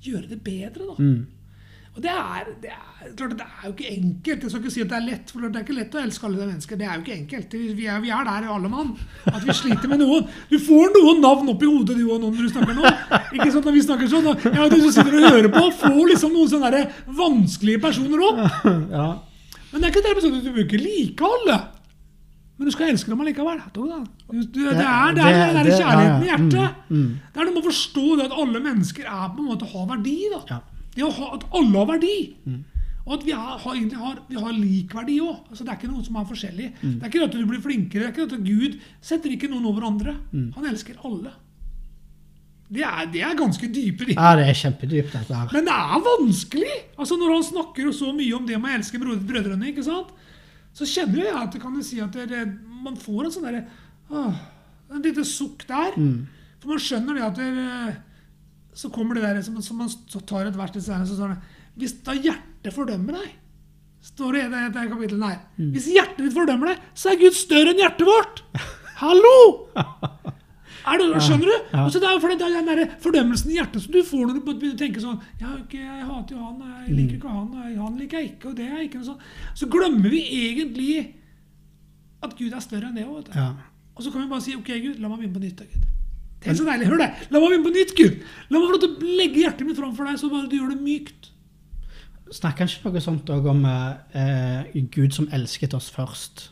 gjøre 0.04 0.28
det 0.30 0.42
bedre. 0.44 0.86
da. 0.92 0.96
Og 1.98 2.04
det 2.04 2.12
er, 2.12 2.50
det 2.62 2.70
er 2.72 3.14
klart 3.18 3.34
det 3.40 3.46
er 3.46 3.64
jo 3.66 3.72
ikke 3.74 3.92
enkelt. 3.92 4.44
Jeg 4.44 4.52
skal 4.52 4.62
ikke 4.62 4.74
si 4.74 4.84
at 4.84 4.92
det 4.92 4.98
er 5.00 5.06
lett, 5.08 5.32
for 5.34 5.44
det 5.44 5.58
er 5.58 5.64
ikke 5.66 5.76
lett 5.76 5.96
å 5.98 6.02
elske 6.04 6.28
alle 6.28 6.40
de 6.40 6.46
mennesker. 6.48 6.80
Det 6.80 6.86
er 6.86 6.94
jo 6.94 7.02
ikke 7.04 7.16
enkelt. 7.16 7.56
Vi 7.80 7.88
er, 7.90 8.04
vi 8.04 8.12
er 8.14 8.28
der 8.28 8.52
alle 8.54 8.70
mann. 8.72 8.92
At 9.26 9.42
vi 9.48 9.56
sliter 9.58 9.92
med 9.92 10.04
noen. 10.04 10.30
Du 10.52 10.56
får 10.64 10.94
noen 10.96 11.20
navn 11.26 11.50
opp 11.56 11.66
i 11.66 11.72
hodet 11.72 11.98
du 11.98 12.06
og 12.06 12.22
noen 12.22 12.38
når 12.38 12.46
du 12.46 12.54
snakker 12.54 12.78
nå. 12.78 12.94
Ikke 13.40 13.50
sant 13.56 13.68
når 13.68 13.76
vi 13.76 13.84
snakker 13.88 14.14
sånn. 14.14 14.30
Ja, 14.54 14.70
du 14.70 14.78
som 14.84 14.94
sitter 14.96 15.18
og 15.18 15.28
hører 15.28 15.50
på, 15.58 15.66
får 15.82 16.00
liksom 16.14 16.38
noen 16.38 16.54
sånne 16.54 16.72
der 16.78 16.88
vanskelige 17.20 17.84
personer 17.90 18.24
opp. 18.30 18.46
ja. 19.00 19.10
Men 19.74 19.82
det 19.82 19.90
er 19.90 19.94
ikke 19.94 20.06
det 20.06 20.24
sånn 20.24 20.40
at 20.40 20.48
du 20.48 20.56
bruker 20.56 20.86
like 20.86 21.34
alle. 21.34 21.60
Men 22.60 22.68
du 22.68 22.76
skal 22.76 22.90
elske 22.92 23.12
dem 23.12 23.22
allikevel. 23.24 23.62
Du, 23.72 23.86
det, 23.88 24.42
du, 24.52 24.66
det 24.68 24.84
er 24.84 25.14
det, 25.16 25.28
er 25.28 25.70
kjærligheten 25.70 26.26
i 26.26 26.32
hjertet. 26.32 26.82
Mm, 26.90 26.98
mm. 26.98 27.14
Det 27.32 27.40
er 27.40 27.48
noe 27.48 27.56
med 27.56 27.62
å 27.62 27.70
forstå 27.70 28.08
det 28.20 28.26
at 28.28 28.42
alle 28.44 28.64
mennesker 28.66 29.06
er 29.08 29.30
på 29.32 29.40
en 29.40 29.48
måte 29.48 29.70
har 29.74 29.86
verdi. 29.94 30.18
da. 30.34 30.60
Det 30.96 31.04
å 31.06 31.12
ha, 31.14 31.32
at 31.38 31.44
alle 31.56 31.78
har 31.78 31.90
verdi. 31.94 32.16
Og 33.06 33.14
at 33.16 33.26
vi 33.26 33.32
har, 33.34 33.58
har, 33.64 33.78
har, 34.04 34.18
vi 34.30 34.38
har 34.38 34.54
lik 34.54 34.94
verdi 34.94 35.20
òg. 35.24 35.38
Altså, 35.50 35.64
det 35.66 35.72
er 35.74 35.78
ikke 35.80 35.90
noen 35.92 36.06
som 36.06 36.18
er 36.20 36.26
forskjellig. 36.30 36.72
Det 36.82 36.98
er 37.02 37.10
ikke 37.10 37.24
at 37.26 37.38
du 37.38 37.46
blir 37.50 37.62
flinkere. 37.64 38.10
Det 38.10 38.10
er 38.10 38.14
ikke 38.14 38.36
at 38.38 38.44
Gud 38.46 38.76
setter 39.02 39.34
ikke 39.34 39.50
noen 39.50 39.66
over 39.70 39.86
andre. 39.88 40.16
Han 40.56 40.68
elsker 40.70 41.00
alle. 41.08 41.32
Det 42.70 42.84
er, 42.86 43.08
det 43.10 43.22
er 43.26 43.34
ganske 43.34 43.66
dype 43.74 44.06
ting. 44.06 44.14
ja, 44.20 44.36
det 44.38 44.44
er 44.46 44.58
kjempedypt, 44.60 45.14
dette 45.16 45.34
her. 45.34 45.48
Men 45.56 45.66
det 45.66 45.74
er 45.74 46.04
vanskelig! 46.06 46.76
Altså 47.02 47.16
Når 47.18 47.32
han 47.34 47.46
snakker 47.48 47.88
så 47.98 48.12
mye 48.14 48.36
om 48.38 48.46
det 48.46 48.60
med 48.62 48.70
å 48.70 48.78
elske 48.78 49.00
brødrene, 49.02 49.72
ikke 49.72 49.86
sant? 49.88 50.12
så 50.78 50.86
kjenner 50.86 51.24
jeg 51.26 51.34
at 51.34 51.56
kan 51.60 51.74
jeg 51.80 51.86
si 51.88 51.98
at 52.00 52.14
det, 52.30 52.44
man 52.86 52.94
får 52.96 53.26
en 53.26 53.32
sånn 53.34 53.48
derre 53.48 53.64
Et 54.94 55.08
lite 55.10 55.26
sukk 55.26 55.66
der. 55.68 55.98
For 56.62 56.70
man 56.76 56.80
skjønner 56.84 57.18
det 57.18 57.26
at 57.26 57.40
det, 57.42 57.96
Så 58.78 58.92
kommer 58.94 59.18
det 59.18 59.26
der 59.26 59.42
som, 59.46 59.58
som 59.66 59.80
man 59.82 59.92
tar 60.30 60.48
et 60.48 60.58
vers 60.58 60.74
til 60.76 60.84
senere, 60.86 61.08
så 61.10 61.18
står 61.18 61.34
det 61.34 61.40
Hvis 61.80 61.96
da 62.06 62.16
hjertet 62.16 62.76
fordømmer 62.76 63.18
deg 63.20 63.38
Står 64.00 64.36
det 64.36 64.44
i 64.46 64.50
det, 64.54 64.60
det 64.72 64.84
kapittelet 64.94 65.26
her. 65.28 65.40
Hvis 65.74 65.90
hjertet 65.92 66.22
ditt 66.24 66.36
fordømmer 66.36 66.72
deg, 66.72 66.84
så 66.96 67.12
er 67.12 67.18
Gud 67.20 67.36
større 67.36 67.74
enn 67.74 67.82
hjertet 67.82 68.08
vårt! 68.08 68.40
Hallo! 69.02 69.34
Er 70.88 71.02
det, 71.02 71.08
skjønner 71.22 71.50
du? 71.50 71.56
Ja. 71.74 71.84
så 71.92 72.00
det 72.00 72.08
er 72.08 72.32
det 72.32 72.38
den 72.40 72.70
der 72.70 72.94
fordømmelsen 73.04 73.52
i 73.52 73.58
hjertet 73.58 73.84
som 73.84 73.92
du 73.94 74.00
får 74.08 74.24
når 74.24 74.38
du 74.38 74.42
begynner 74.48 74.78
å 74.78 74.80
tenke 74.80 75.04
sånn 75.04 75.20
ja, 75.42 75.52
okay, 75.58 75.84
Jeg 75.84 76.08
hater 76.08 76.38
jo 76.38 76.46
han, 76.46 76.64
jeg 76.88 76.96
liker 76.96 77.18
ikke 77.18 77.34
han, 77.34 77.50
han 77.84 78.00
liker 78.00 78.22
jeg 78.22 78.32
ikke, 78.32 78.54
og 78.54 78.56
det 78.58 78.68
er 78.70 78.82
ikke 78.86 79.02
noe 79.02 79.10
sånn. 79.12 79.28
Så 79.60 79.70
glemmer 79.72 80.16
vi 80.16 80.24
egentlig 80.40 80.96
at 82.24 82.36
Gud 82.40 82.56
er 82.56 82.64
større 82.64 82.90
enn 82.90 82.98
det 83.00 83.06
òg. 83.08 83.30
Ja. 83.36 83.52
Og 83.96 84.06
så 84.06 84.12
kan 84.14 84.24
vi 84.24 84.32
bare 84.32 84.46
si 84.48 84.56
ok, 84.56 84.72
Gud, 84.88 85.00
la 85.04 85.12
meg 85.12 85.22
begynne 85.22 85.36
på 85.36 85.44
nytt. 85.44 85.64
Gud. 85.68 85.99
Det 86.40 86.54
er 86.54 86.56
så 86.56 86.68
deilig. 86.68 86.88
Hør 86.88 87.02
det! 87.02 87.10
La 87.34 87.40
meg 87.42 87.50
begynne 87.50 87.66
på 87.68 87.74
nytt, 87.76 87.96
Gud! 87.98 88.22
La 88.50 88.62
meg 88.62 88.76
få 88.86 88.92
legge 89.20 89.42
hjertet 89.44 89.68
mitt 89.68 89.80
framfor 89.80 90.08
deg, 90.08 90.20
så 90.22 90.30
bare 90.32 90.48
du 90.48 90.56
gjør 90.56 90.72
det 90.72 90.80
mykt. 90.86 91.32
Snakker 92.32 92.64
han 92.64 92.70
ikke 92.72 92.92
noe 92.94 93.02
sånt 93.04 93.32
òg 93.34 93.48
om 93.50 93.64
eh, 93.66 94.78
Gud 94.94 95.16
som 95.18 95.28
elsket 95.36 95.74
oss 95.76 95.90
først? 95.92 96.50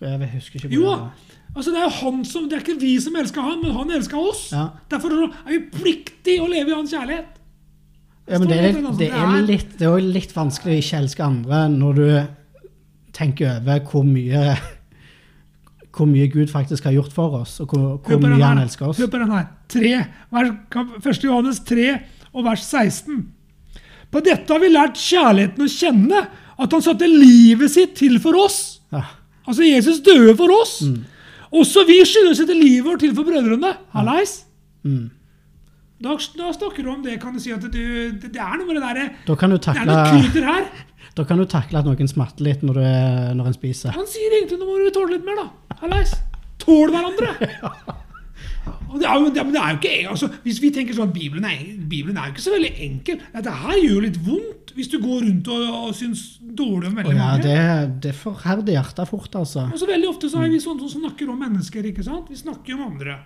Jeg 0.00 0.30
husker 0.36 0.60
ikke 0.62 0.70
Jo 0.76 0.92
det. 0.92 1.34
Altså, 1.56 1.72
det 1.74 1.80
er 1.80 1.88
jo 1.88 1.94
han 1.96 2.20
som, 2.28 2.44
det 2.46 2.58
er 2.58 2.62
ikke 2.62 2.78
vi 2.78 2.92
som 3.02 3.16
elsker 3.18 3.42
han, 3.42 3.58
men 3.64 3.74
han 3.74 3.90
elsker 3.96 4.20
oss. 4.20 4.44
Ja. 4.54 4.68
Derfor 4.92 5.14
er 5.16 5.32
vi 5.48 5.58
pliktig 5.74 6.36
å 6.44 6.46
leve 6.46 6.70
i 6.70 6.76
hans 6.76 6.92
kjærlighet. 6.94 7.34
Ja, 8.28 8.38
men 8.38 8.50
det, 8.50 8.58
er, 8.60 8.66
litt, 8.68 8.98
det, 9.00 9.08
er 9.08 9.16
det 9.32 9.38
er- 9.40 9.46
litt, 9.48 9.70
det 9.80 9.88
er 9.88 10.04
litt 10.04 10.34
vanskelig 10.36 10.74
å 10.76 10.80
ikke 10.82 10.98
elske 11.00 11.24
andre 11.24 11.62
når 11.72 11.98
du 11.98 12.08
tenker 13.16 13.56
over 13.56 13.80
hvor 13.88 14.04
mye 14.06 14.42
hvor 15.98 16.08
mye 16.08 16.28
Gud 16.30 16.50
faktisk 16.52 16.86
har 16.86 16.94
gjort 16.94 17.14
for 17.14 17.40
oss, 17.40 17.58
og 17.64 17.74
hvor, 17.74 17.98
hvor 18.04 18.22
mye 18.22 18.38
han 18.40 18.62
elsker 18.62 18.88
oss. 18.88 19.00
Hør 19.02 19.10
på 19.12 19.20
den 19.20 19.34
her. 19.34 19.48
3, 19.74 19.92
vers, 20.34 20.54
1. 21.02 21.26
Johannes 21.26 21.60
3 21.66 21.88
og 22.32 22.46
vers 22.46 22.64
16. 22.64 23.20
På 24.08 24.22
dette 24.24 24.54
har 24.54 24.62
vi 24.62 24.70
lært 24.72 25.00
kjærligheten 25.00 25.66
å 25.66 25.70
kjenne, 25.72 26.24
at 26.58 26.74
han 26.74 26.82
satte 26.82 27.06
livet 27.10 27.70
sitt 27.74 27.94
til 27.98 28.16
for 28.22 28.38
oss. 28.38 28.80
Ja. 28.94 29.04
Altså 29.48 29.66
Jesus 29.66 30.00
døde 30.04 30.34
for 30.38 30.52
oss. 30.54 30.80
Mm. 30.86 31.04
Også 31.58 31.84
vi 31.88 32.00
skylder 32.04 32.34
å 32.34 32.38
sette 32.38 32.56
livet 32.56 32.86
vårt 32.88 33.04
til 33.04 33.14
for 33.16 33.28
brødrene. 33.28 33.74
Hallais? 33.94 34.42
Mm. 34.84 35.06
Da, 35.98 36.14
da 36.38 36.50
snakker 36.54 36.84
du 36.84 36.90
om 36.92 37.00
det, 37.02 37.16
kan 37.22 37.34
du 37.34 37.40
si 37.42 37.50
at 37.50 37.64
du, 37.64 37.70
det, 37.74 38.30
det 38.30 38.38
er 38.38 38.58
noe 38.58 38.68
med 38.68 38.76
det 38.78 38.84
derre 38.84 39.06
du 39.26 39.32
Det 39.34 39.72
er 39.74 39.88
noe 39.88 40.04
krydder 40.06 40.46
her. 40.46 40.68
da 41.18 41.24
kan 41.26 41.40
du 41.40 41.46
takle 41.50 41.80
at 41.80 41.88
noen 41.88 42.10
smatter 42.10 42.46
litt 42.46 42.62
når, 42.62 42.78
du, 42.78 42.84
når 43.40 43.50
en 43.50 43.56
spiser. 43.56 43.96
Han 43.96 44.06
sier 44.06 44.36
egentlig 44.38 44.60
noe 44.60 44.92
tåle 44.94 45.16
litt 45.16 45.26
mer, 45.26 45.40
da. 45.42 45.67
Hallais. 45.82 46.14
Tål 46.58 46.92
hverandre. 46.94 47.32
Det 48.88 49.04
er 49.04 49.18
jo, 49.20 49.28
det, 49.28 49.40
er 49.60 49.72
jo 49.72 49.76
ikke 49.76 49.90
altså, 50.08 50.28
Hvis 50.44 50.58
vi 50.62 50.70
tenker 50.72 50.96
sånn 50.96 51.10
Bibelen 51.12 51.44
er, 51.44 51.60
Bibelen 51.90 52.16
er 52.16 52.28
jo 52.28 52.34
ikke 52.34 52.44
så 52.44 52.54
veldig 52.54 52.70
enkel. 52.86 53.18
Dette 53.34 53.52
her 53.62 53.80
gjør 53.82 54.06
litt 54.06 54.16
vondt 54.24 54.72
hvis 54.78 54.90
du 54.92 54.96
går 55.02 55.24
rundt 55.24 55.48
og, 55.50 55.64
og 55.88 55.94
syns 55.98 56.22
dårlig 56.40 56.90
om 56.90 57.00
veldig 57.00 57.10
oh, 57.10 57.18
ja, 57.18 57.30
mange. 57.32 57.42
det, 57.42 57.96
det 58.04 58.12
forherder 58.14 58.76
hjertet 58.76 59.10
fort, 59.10 59.32
altså. 59.40 59.64
Og 59.74 59.80
så 59.80 59.88
veldig 59.90 60.06
ofte 60.06 60.30
så 60.30 60.44
er 60.44 60.52
vi 60.52 60.60
sånne 60.62 60.86
som 60.86 61.02
snakker 61.02 61.32
om 61.32 61.40
mennesker. 61.42 61.88
ikke 61.90 62.04
sant? 62.06 62.30
Vi 62.30 62.38
snakker 62.38 62.76
om 62.76 62.84
andre. 62.86 63.18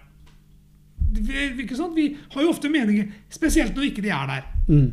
Vi, 1.12 1.50
ikke 1.66 1.76
sant? 1.76 1.92
vi 1.99 2.09
har 2.32 2.47
jo 2.47 2.54
ofte 2.54 2.73
meninger, 2.73 3.11
spesielt 3.32 3.76
når 3.76 3.90
ikke 3.90 4.06
de 4.06 4.14
er 4.16 4.32
der. 4.32 4.49
Mm. 4.71 4.88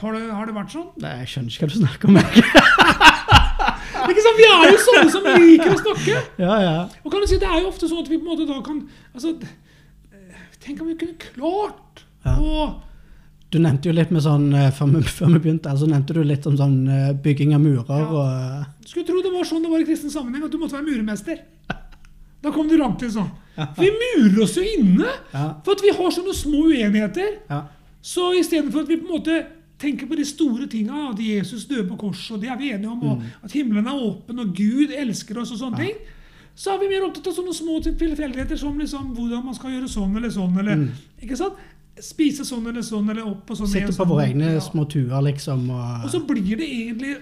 Har 0.00 0.16
det, 0.16 0.24
har 0.32 0.48
det 0.48 0.56
vært 0.56 0.72
sånn? 0.72 0.90
Nei, 1.04 1.14
Jeg 1.20 1.34
skjønner 1.34 1.52
ikke 1.52 1.66
hva 1.66 1.72
du 1.74 1.80
snakker 1.82 2.14
om. 2.14 3.08
jeg. 4.10 4.16
Ikke 4.16 4.26
sant? 4.26 4.38
Vi 4.40 4.46
er 4.50 4.68
jo 4.74 4.82
sånne 4.84 5.10
som 5.14 5.26
liker 5.30 5.72
å 5.74 5.80
snakke. 5.80 6.20
Ja, 6.42 6.58
ja. 6.64 6.76
Og 7.04 7.12
kan 7.14 7.22
du 7.24 7.26
si, 7.30 7.38
Det 7.40 7.48
er 7.48 7.60
jo 7.62 7.70
ofte 7.70 7.88
sånn 7.90 8.02
at 8.04 8.10
vi 8.12 8.18
på 8.18 8.26
en 8.26 8.30
måte 8.34 8.46
da 8.50 8.60
kan 8.66 8.82
altså, 9.14 9.34
Tenk 10.60 10.80
om 10.82 10.90
vi 10.90 10.96
kunne 11.00 11.16
klart 11.16 12.04
Ja. 12.26 12.34
å 12.36 12.80
Du 13.50 13.58
nevnte 13.58 13.88
jo 13.88 13.92
litt 13.96 14.10
med 14.14 14.22
sånn, 14.22 14.52
eh, 14.54 14.68
før 14.70 14.90
vi, 14.92 15.00
før 15.02 15.32
vi 15.34 15.40
begynte, 15.42 15.72
så 15.78 15.86
nevnte 15.90 16.14
du 16.14 16.20
litt 16.22 16.44
om 16.46 16.54
sånn 16.58 16.76
eh, 16.86 17.12
bygging 17.18 17.54
av 17.56 17.60
murer 17.64 17.88
Ja. 17.88 18.04
og 18.06 18.26
eh, 18.28 18.66
Skulle 18.86 19.06
tro 19.08 19.22
det 19.24 19.32
var 19.32 19.44
sånn 19.48 19.62
det 19.64 19.70
var 19.72 19.80
i 19.82 19.86
kristen 19.88 20.10
sammenheng, 20.12 20.44
at 20.44 20.52
du 20.52 20.58
måtte 20.58 20.76
være 20.76 20.86
muremester. 20.86 21.40
Da 22.42 22.50
kom 22.54 22.68
du 22.68 22.76
langt 22.78 22.98
til 23.02 23.10
sånn. 23.12 23.30
For 23.56 23.82
vi 23.82 23.90
murer 23.92 24.42
oss 24.44 24.54
jo 24.56 24.62
inne 24.64 25.10
for 25.64 25.72
at 25.74 25.82
vi 25.84 25.90
har 25.92 26.10
sånne 26.14 26.32
små 26.32 26.62
uenigheter. 26.70 27.34
Ja. 27.50 27.58
Så 28.00 28.30
istedenfor 28.38 28.80
at 28.86 28.88
vi 28.88 28.96
på 28.96 29.04
en 29.10 29.18
måte 29.18 29.34
tenker 29.80 30.06
på 30.10 30.16
de 30.18 30.24
store 30.28 30.66
tinga, 30.70 31.10
at 31.10 31.18
Jesus 31.24 31.64
døde 31.70 31.88
på 31.88 31.96
korset, 32.02 32.34
og 32.36 32.40
det 32.42 32.50
er 32.52 32.56
vi 32.60 32.70
enige 32.74 32.90
om, 32.92 33.02
og 33.14 33.22
at 33.46 33.52
himmelen 33.56 33.86
er 33.88 33.96
åpen, 34.06 34.38
og 34.42 34.54
Gud 34.56 34.92
elsker 34.92 35.40
oss, 35.40 35.52
og 35.54 35.58
sånne 35.62 35.80
ting, 35.80 35.94
så 36.54 36.74
er 36.74 36.80
vi 36.82 36.88
mer 36.92 37.06
opptatt 37.06 37.30
av 37.30 37.36
sånne 37.38 37.54
små 37.56 37.78
tilfeldigheter 37.86 38.58
som 38.60 38.76
liksom 38.78 39.14
hvordan 39.16 39.44
man 39.46 39.54
skal 39.56 39.70
gjøre 39.72 39.88
sånn 39.88 40.16
eller 40.20 40.32
sånn, 40.34 40.58
eller 40.60 40.82
ikke 41.22 41.38
sant? 41.40 41.54
Spise 42.00 42.44
sånn 42.44 42.66
eller 42.68 42.84
sånn, 42.84 43.08
eller 43.12 43.26
opp 43.28 43.48
og 43.50 43.56
sånn. 43.56 43.68
Sitte 43.72 43.88
på 43.92 43.96
sånn. 44.02 44.08
våre 44.12 44.26
egne 44.28 44.52
Ja. 44.54 44.60
små 44.60 44.84
tuer, 44.88 45.20
liksom. 45.22 45.70
Og, 45.70 46.04
Og 46.04 46.10
så 46.10 46.20
blir 46.26 46.56
det 46.56 46.68
egentlig 46.68 47.16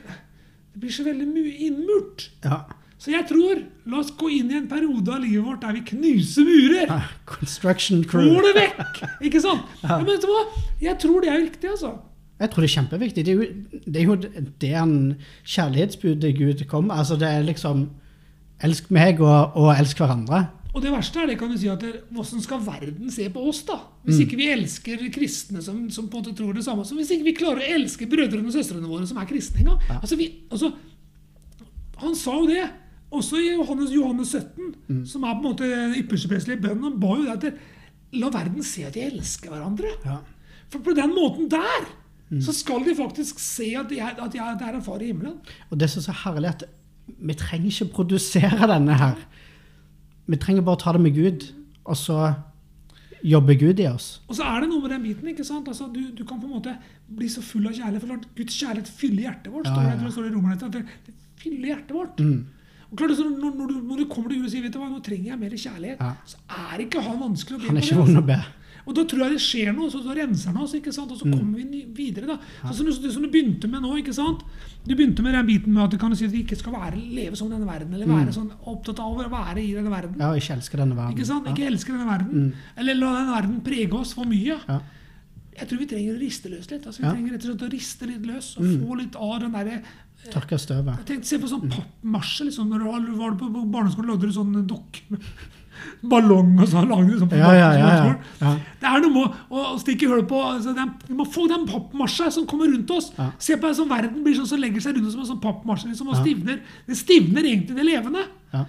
Det 0.74 0.80
blir 0.80 0.90
så 0.90 1.04
veldig 1.04 1.26
mu- 1.26 1.56
innmurt. 1.66 2.28
ja. 2.44 2.64
Så 2.98 3.10
jeg 3.12 3.26
tror 3.28 3.62
La 3.86 3.98
oss 3.98 4.10
gå 4.10 4.28
inn 4.30 4.50
i 4.50 4.54
en 4.56 4.66
periode 4.68 5.08
av 5.08 5.20
livet 5.22 5.44
vårt 5.44 5.60
der 5.60 5.72
vi 5.72 5.80
knuser 5.80 6.44
murer. 6.44 6.86
Ah, 6.90 7.08
Construction 7.26 8.02
Får 8.04 8.10
crew. 8.10 8.42
det 8.42 8.54
vekk! 8.54 9.02
Ikke 9.22 9.40
sant? 9.40 9.62
Ja, 9.82 9.96
men 9.98 10.06
vet 10.06 10.20
du 10.20 10.26
hva? 10.26 10.44
Jeg 10.80 10.98
tror 10.98 11.20
det 11.22 11.30
er 11.30 11.40
viktig, 11.46 11.70
altså. 11.70 11.98
Jeg 12.38 12.50
tror 12.50 12.62
det 12.62 12.68
er 12.68 12.74
kjempeviktig. 12.76 13.24
Det 13.26 13.32
er 13.32 13.38
jo 13.38 13.46
det, 13.86 13.96
er 13.96 14.06
jo 14.06 14.16
det 14.62 14.74
han 14.74 14.92
kjærlighetsbudet 15.42 16.36
Gud 16.38 16.62
kom. 16.70 16.92
Altså, 16.94 17.18
det 17.18 17.28
er 17.28 17.46
liksom 17.46 17.88
Elsk 18.58 18.88
meg 18.90 19.20
og, 19.22 19.54
og 19.54 19.68
elsk 19.78 20.00
hverandre. 20.02 20.48
Og 20.74 20.82
det 20.82 20.90
verste 20.92 21.20
er 21.22 21.30
det 21.30 21.36
kan 21.40 21.50
du 21.50 21.56
si 21.58 21.68
at 21.70 21.84
hvordan 22.10 22.42
skal 22.42 22.60
verden 22.62 23.10
se 23.10 23.28
på 23.32 23.42
oss, 23.50 23.62
da? 23.66 23.78
Hvis 24.04 24.20
ikke 24.24 24.38
vi 24.38 24.48
elsker 24.52 25.04
kristne 25.14 25.62
som, 25.64 25.84
som 25.94 26.08
på 26.10 26.18
en 26.18 26.26
måte 26.26 26.34
tror 26.36 26.54
det 26.54 26.64
samme. 26.66 26.84
Så 26.86 26.98
hvis 26.98 27.12
ikke 27.14 27.28
vi 27.30 27.36
klarer 27.38 27.62
å 27.62 27.70
elske 27.78 28.08
brødrene 28.10 28.50
og 28.50 28.54
søstrene 28.54 28.90
våre 28.90 29.06
som 29.08 29.18
er 29.22 29.28
kristne 29.30 29.62
engang. 29.62 29.80
Altså, 29.96 30.18
vi, 30.18 30.28
altså, 30.50 30.72
han 32.02 32.18
sa 32.18 32.34
jo 32.36 32.50
det. 32.50 32.66
Også 33.14 33.38
i 33.40 33.54
Johannes, 33.54 33.94
Johannes 33.94 34.34
17, 34.36 35.04
som 35.08 35.22
er 35.24 35.38
på 35.38 35.40
en 35.40 35.46
måte 35.46 35.70
den 35.70 35.94
ypperste 36.02 36.28
prestelige 36.28 36.60
bønnen. 36.66 36.90
Han 36.90 36.98
ba 37.00 37.14
jo 37.16 37.24
det 37.24 37.36
at 37.38 38.18
La 38.18 38.30
verden 38.32 38.64
se 38.64 38.86
at 38.88 38.94
de 38.96 39.04
elsker 39.04 39.52
hverandre. 39.52 39.90
Ja. 40.04 40.18
For 40.72 40.84
på 40.84 40.94
den 40.96 41.14
måten 41.16 41.48
der 41.52 41.88
så 42.44 42.52
skal 42.52 42.84
de 42.84 42.94
faktisk 42.98 43.38
se 43.40 43.70
at, 43.80 43.88
de 43.90 43.98
er, 44.04 44.18
at 44.20 44.34
jeg, 44.36 44.56
det 44.60 44.66
er 44.68 44.74
en 44.76 44.82
far 44.84 45.00
i 45.00 45.06
himmelen. 45.12 45.38
Og 45.70 45.80
det 45.80 45.88
som 45.90 46.02
er 46.02 46.06
så 46.10 46.16
herlig, 46.24 46.50
at 46.50 46.64
vi 47.08 47.36
trenger 47.40 47.70
ikke 47.72 47.94
produsere 47.94 48.68
denne 48.74 48.96
her. 49.00 49.16
Vi 50.28 50.36
trenger 50.36 50.62
bare 50.66 50.76
ta 50.82 50.92
det 50.92 51.00
med 51.00 51.14
Gud, 51.16 51.46
og 51.88 51.96
så 51.96 52.34
jobber 53.24 53.56
Gud 53.58 53.80
i 53.80 53.86
oss. 53.88 54.20
Og 54.28 54.36
så 54.38 54.44
er 54.44 54.60
det 54.60 54.68
noe 54.70 54.82
med 54.84 54.92
den 54.92 55.06
biten. 55.08 55.30
ikke 55.32 55.46
sant? 55.46 55.68
Altså, 55.72 55.88
du, 55.94 56.10
du 56.14 56.24
kan 56.28 56.38
på 56.40 56.46
en 56.46 56.58
måte 56.58 56.76
bli 57.08 57.30
så 57.32 57.42
full 57.42 57.66
av 57.66 57.72
kjærlighet. 57.74 58.04
For 58.04 58.28
Guds 58.36 58.58
kjærlighet 58.60 58.92
fyller 59.00 59.24
hjertet 59.24 59.50
vårt. 59.54 59.66
Ja, 59.66 59.88
ja, 59.96 60.10
står 60.12 60.28
det 60.28 60.30
i 60.30 60.36
Romerne, 60.36 60.60
at 60.68 60.76
det, 60.76 61.16
fyller 61.40 61.72
hjertet 61.72 61.96
vårt. 61.96 62.20
Mm. 62.20 62.44
Og 62.90 62.96
klart, 63.00 63.16
så 63.18 63.24
når, 63.24 63.56
når, 63.56 63.72
du, 63.72 63.80
når 63.88 63.96
du 64.02 64.04
kommer 64.12 64.30
til 64.32 64.38
Gud 64.40 64.46
og 64.48 64.52
sier 64.52 64.64
vet 64.64 64.76
du 64.76 64.78
hva, 64.80 64.88
nå 64.92 65.00
trenger 65.04 65.32
jeg 65.32 65.40
mer 65.40 65.56
kjærlighet, 65.64 65.98
Ja. 66.04 66.12
så 66.28 66.38
er 66.68 66.84
ikke 66.84 67.02
han 67.04 67.18
vanskelig 67.20 67.58
å 67.58 67.60
be 67.64 67.68
Han 67.72 67.80
er 67.80 67.88
ikke 67.88 67.98
vond 67.98 68.14
altså. 68.14 68.22
å 68.22 68.28
be. 68.30 68.38
Og 68.88 68.94
da 68.96 69.02
tror 69.04 69.20
jeg 69.26 69.34
det 69.36 69.40
skjer 69.44 69.74
noe, 69.76 69.90
så, 69.92 70.00
så 70.00 70.14
renser 70.16 70.48
han 70.48 70.62
oss, 70.64 70.72
ikke 70.78 70.92
sant? 70.96 71.10
og 71.12 71.18
så 71.20 71.26
Mm. 71.28 71.34
kommer 71.36 71.58
vi 71.60 71.84
videre. 71.92 72.26
da. 72.26 72.38
Så, 72.70 72.78
som, 72.78 72.86
du- 72.88 73.12
som 73.12 73.22
du 73.22 73.28
begynte 73.28 73.68
med 73.68 73.82
nå. 73.84 73.90
ikke 74.00 74.14
sant? 74.16 74.40
Du 74.86 74.94
begynte 74.96 75.20
med 75.22 75.34
den 75.36 75.46
biten 75.46 75.72
med 75.74 75.84
at 75.84 75.90
du 75.90 75.98
kan 75.98 76.14
si 76.16 76.24
at 76.24 76.32
vi 76.32 76.42
ikke 76.42 76.56
skal 76.56 76.72
være, 76.72 76.96
leve 76.96 77.36
som 77.36 77.50
denne 77.50 77.66
verden, 77.68 77.92
eller 77.92 78.06
være 78.08 78.32
sånn 78.32 78.48
opptatt 78.64 78.98
av 79.04 79.12
å 79.20 79.28
være 79.28 79.60
i 79.60 79.74
denne 79.76 79.90
verden. 79.92 80.14
Mm. 80.16 80.20
Ja, 80.24 80.32
ikke 80.40 80.56
elsker 80.56 80.78
denne 80.80 80.96
verden. 80.96 81.12
Ikke 81.18 81.26
sant? 81.28 81.44
Ja. 81.44 81.52
Mm. 81.52 81.56
Ikke 81.58 81.68
elske 81.68 81.92
denne 81.92 82.08
verden. 82.08 82.54
Eller 82.78 82.94
la 82.94 83.12
denne 83.18 83.34
verden 83.36 83.60
prege 83.60 83.92
oss 83.92 84.14
for 84.14 84.24
mye. 84.24 84.56
Ja. 84.66 84.80
Jeg 85.58 85.68
tror 85.68 85.78
vi 85.80 85.86
trenger 85.90 86.14
å 86.16 86.20
riste 86.22 86.48
løs 86.48 86.70
litt. 86.70 86.86
altså 86.86 87.00
Vi 87.02 87.04
Ja. 87.04 87.12
trenger 87.12 87.32
rett 87.32 87.44
og 87.44 87.50
slett 87.58 87.68
å 87.68 87.72
riste 87.72 88.06
litt 88.06 88.22
løs 88.24 88.56
og 88.56 88.64
få 88.64 88.96
litt 88.96 89.16
av 89.16 89.40
den 89.40 89.52
derre 89.52 89.82
Tørke 90.32 90.58
støvet. 90.58 91.24
Se 91.24 91.38
på 91.38 91.46
sånn 91.46 91.68
pappmarsje. 91.70 92.46
Liksom, 92.48 92.68
når 92.68 92.78
du 93.06 93.16
var- 93.16 93.36
på 93.38 93.70
barneskolen, 93.70 94.08
lagde 94.10 94.20
du 94.26 94.32
sånn 94.32 94.66
dokk 94.66 95.02
med 95.10 95.20
ballong 96.02 96.58
og 96.58 96.68
sånn. 96.68 96.88
du 97.08 97.18
sånn 97.18 97.30
Ja, 97.38 97.52
ja, 97.54 97.68
ja. 97.78 98.52
Det 98.80 98.88
er 98.88 99.00
noe 99.04 99.12
med 99.14 99.38
å, 99.50 99.76
stikke 99.80 100.08
hull 100.10 100.24
på 100.28 100.40
altså, 100.42 100.74
den, 100.76 100.92
Vi 101.08 101.14
må 101.18 101.26
få 101.26 101.48
den 101.50 101.66
pappmasja 101.68 102.30
som 102.34 102.46
kommer 102.46 102.70
rundt 102.70 102.90
oss. 102.90 103.12
Se 103.38 103.56
på 103.56 103.66
det 103.68 103.76
som 103.76 103.88
verden 103.88 104.22
blir 104.24 104.36
sånn 104.38 104.50
som 104.50 104.60
legger 104.62 104.80
seg 104.84 104.96
rundt 104.96 105.08
oss 105.10 105.16
som 105.16 105.24
en 105.24 105.32
sånn 105.32 105.42
pappmasje. 105.42 105.88
Liksom, 105.90 106.12
og 106.12 106.20
stivner. 106.20 106.60
Det 106.86 106.96
stivner 106.98 107.42
egentlig 107.44 107.76
det 107.78 107.88
levende. 107.88 108.26
Ja. 108.52 108.64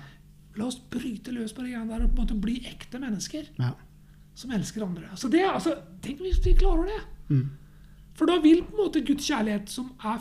La 0.59 0.65
oss 0.65 0.79
bryte 0.91 1.31
løs 1.31 1.53
på 1.55 1.63
det 1.63 1.71
greiene 1.75 1.93
der 1.93 2.03
og 2.03 2.11
på 2.15 2.19
en 2.19 2.27
måte 2.27 2.41
bli 2.41 2.57
ekte 2.67 2.99
mennesker 2.99 3.47
som 4.39 4.51
elsker 4.55 4.83
andre. 4.85 5.09
Altså 5.11 5.29
det, 5.31 5.43
altså, 5.47 5.75
tenk 6.03 6.21
hvis 6.23 6.39
vi 6.45 6.53
klarer 6.57 6.87
det. 6.87 6.99
Mm. 7.29 7.47
For 8.19 8.27
da 8.27 8.39
vil 8.43 8.63
på 8.67 8.75
en 8.75 8.83
måte 8.85 9.03
Guds 9.07 9.27
kjærlighet, 9.27 9.69
som 9.71 9.91
er 10.03 10.19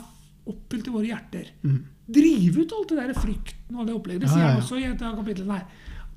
oppfylt 0.49 0.87
i 0.87 0.93
våre 0.93 1.09
hjerter, 1.09 1.47
Mm. 1.63 1.79
drive 2.09 2.63
ut 2.63 2.71
alt 2.73 2.89
det 2.89 2.97
der 2.97 3.13
frykten 3.13 3.75
og 3.75 3.85
det 3.85 3.93
opplegget. 3.95 4.21
Det 4.21 4.29
Ja, 4.29 4.33
sier 4.33 4.47
han 4.47 4.61
også 4.61 4.79
i 4.79 4.83
et 4.87 5.01
av 5.01 5.15
kapitlene 5.19 5.57
her. 5.59 5.65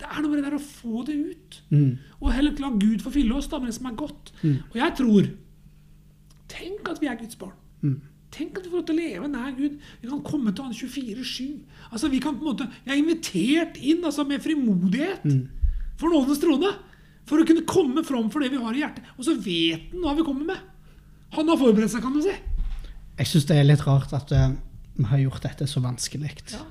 Det 0.03 0.09
er 0.11 0.23
noe 0.25 0.33
med 0.33 0.41
det 0.43 0.49
der 0.49 0.57
å 0.59 0.63
få 0.67 1.03
det 1.07 1.15
ut. 1.15 1.59
Mm. 1.71 1.91
Og 2.19 2.33
heller 2.35 2.59
la 2.63 2.71
Gud 2.75 3.03
få 3.05 3.13
fylle 3.15 3.37
oss 3.39 3.47
da, 3.53 3.61
med 3.63 3.71
det 3.71 3.77
som 3.79 3.87
er 3.91 3.99
godt. 4.01 4.33
Mm. 4.43 4.57
Og 4.73 4.79
jeg 4.83 4.97
tror 4.99 5.29
Tenk 6.53 6.89
at 6.91 6.99
vi 7.01 7.09
er 7.09 7.17
Guds 7.17 7.39
barn. 7.41 7.55
Mm. 7.81 7.95
Tenk 8.33 8.59
at 8.59 8.67
vi 8.67 8.71
får 8.73 8.83
lov 8.83 8.87
til 8.89 8.97
å 8.97 9.03
leve 9.03 9.29
nær 9.31 9.55
Gud. 9.57 9.79
Vi 10.03 10.09
kan 10.11 10.23
komme 10.27 10.53
til 10.53 10.67
Han 10.67 10.75
24-7. 10.77 11.47
Altså, 11.93 12.11
vi 12.13 12.21
kan 12.21 12.37
på 12.37 12.45
en 12.45 12.51
måte, 12.51 12.67
Jeg 12.85 12.93
er 12.93 13.01
invitert 13.01 13.79
inn 13.81 14.05
altså, 14.05 14.25
med 14.29 14.43
frimodighet 14.45 15.25
Mm. 15.25 15.49
for 15.97 16.09
nådens 16.13 16.41
trone. 16.43 16.73
For 17.25 17.39
å 17.39 17.47
kunne 17.47 17.65
komme 17.65 18.03
fram 18.05 18.29
for 18.31 18.41
det 18.43 18.51
vi 18.51 18.61
har 18.61 18.75
i 18.75 18.83
hjertet. 18.83 19.05
Og 19.17 19.25
så 19.25 19.37
vet 19.39 19.93
han 19.93 20.03
hva 20.03 20.17
vi 20.19 20.25
kommer 20.27 20.45
med. 20.45 20.59
Han 21.33 21.49
har 21.49 21.57
forberedt 21.57 21.93
seg, 21.95 22.03
kan 22.03 22.13
du 22.13 22.21
si. 22.25 22.35
Jeg 23.19 23.27
syns 23.31 23.47
det 23.49 23.57
er 23.57 23.65
litt 23.69 23.85
rart 23.87 24.13
at 24.13 24.33
uh, 24.33 24.51
vi 24.97 25.05
har 25.09 25.19
gjort 25.23 25.43
dette 25.47 25.69
så 25.71 25.81
vanskelig. 25.81 26.33
Ja. 26.53 26.65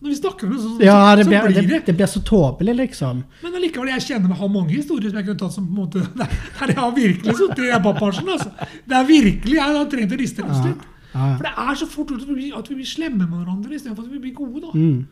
Når 0.00 0.08
vi 0.08 0.16
snakker 0.16 0.46
om 0.48 0.52
det, 0.54 0.60
så, 0.62 0.68
Ja, 0.80 0.94
så, 1.16 1.24
ble, 1.28 1.40
så 1.40 1.46
blir, 1.46 1.54
det, 1.60 1.68
det 1.68 1.80
det 1.86 1.94
blir 1.98 2.06
så 2.08 2.20
tåpelig, 2.24 2.74
liksom. 2.78 3.18
Men 3.42 3.56
allikevel, 3.58 3.90
jeg 3.92 4.04
kjenner 4.06 4.28
meg 4.32 4.38
har 4.40 4.48
mange 4.48 4.72
historier 4.72 5.10
som 5.12 5.18
jeg 5.20 5.26
kunne 5.28 5.40
tatt 5.42 5.52
som 5.52 5.66
på 5.66 5.74
en 5.74 5.80
måte 5.82 6.04
Der 6.20 6.30
der 6.60 6.72
jeg 6.72 6.78
har 6.80 6.94
virkelig 6.96 7.34
sittet 7.36 7.64
i 7.66 7.82
pappasjen. 7.84 8.28
Altså. 8.32 8.50
Det 8.88 8.96
er 8.96 9.04
virkelig 9.10 9.58
Jeg 9.58 9.76
har 9.76 9.90
trengt 9.92 10.14
å 10.16 10.20
riste 10.22 10.46
oss 10.46 10.62
litt. 10.64 10.86
For 11.12 11.44
det 11.44 11.52
er 11.66 11.74
så 11.82 11.86
fort 11.90 12.12
at 12.16 12.24
vi 12.28 12.34
blir- 12.38 12.56
at 12.56 12.68
vi 12.70 12.78
blir 12.78 12.86
slemme 12.88 13.26
med 13.26 13.34
hverandre 13.42 13.74
istedenfor 13.76 14.06
at 14.06 14.12
vi 14.14 14.18
blir 14.24 14.34
gode. 14.40 14.60
da. 14.62 14.70
Mm. 14.72 15.06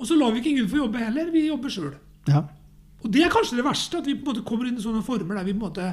Og 0.00 0.06
så 0.08 0.16
lar 0.16 0.32
vi 0.32 0.40
ikke 0.40 0.56
Gud 0.62 0.70
få 0.72 0.80
jobbe 0.80 0.98
heller. 1.04 1.28
Vi 1.34 1.46
jobber 1.48 1.68
sjøl. 1.76 1.92
ja. 2.28 2.42
Og 3.04 3.10
det 3.10 3.24
er 3.26 3.30
kanskje 3.34 3.56
det 3.58 3.64
verste, 3.66 3.98
at 3.98 4.06
vi 4.06 4.14
på 4.14 4.30
en 4.30 4.36
måte 4.36 4.44
kommer 4.46 4.68
inn 4.68 4.76
i 4.78 4.82
sånne 4.82 5.02
former 5.02 5.34
der 5.34 5.44
vi 5.44 5.52
på 5.52 5.58
en 5.58 5.64
måte 5.66 5.86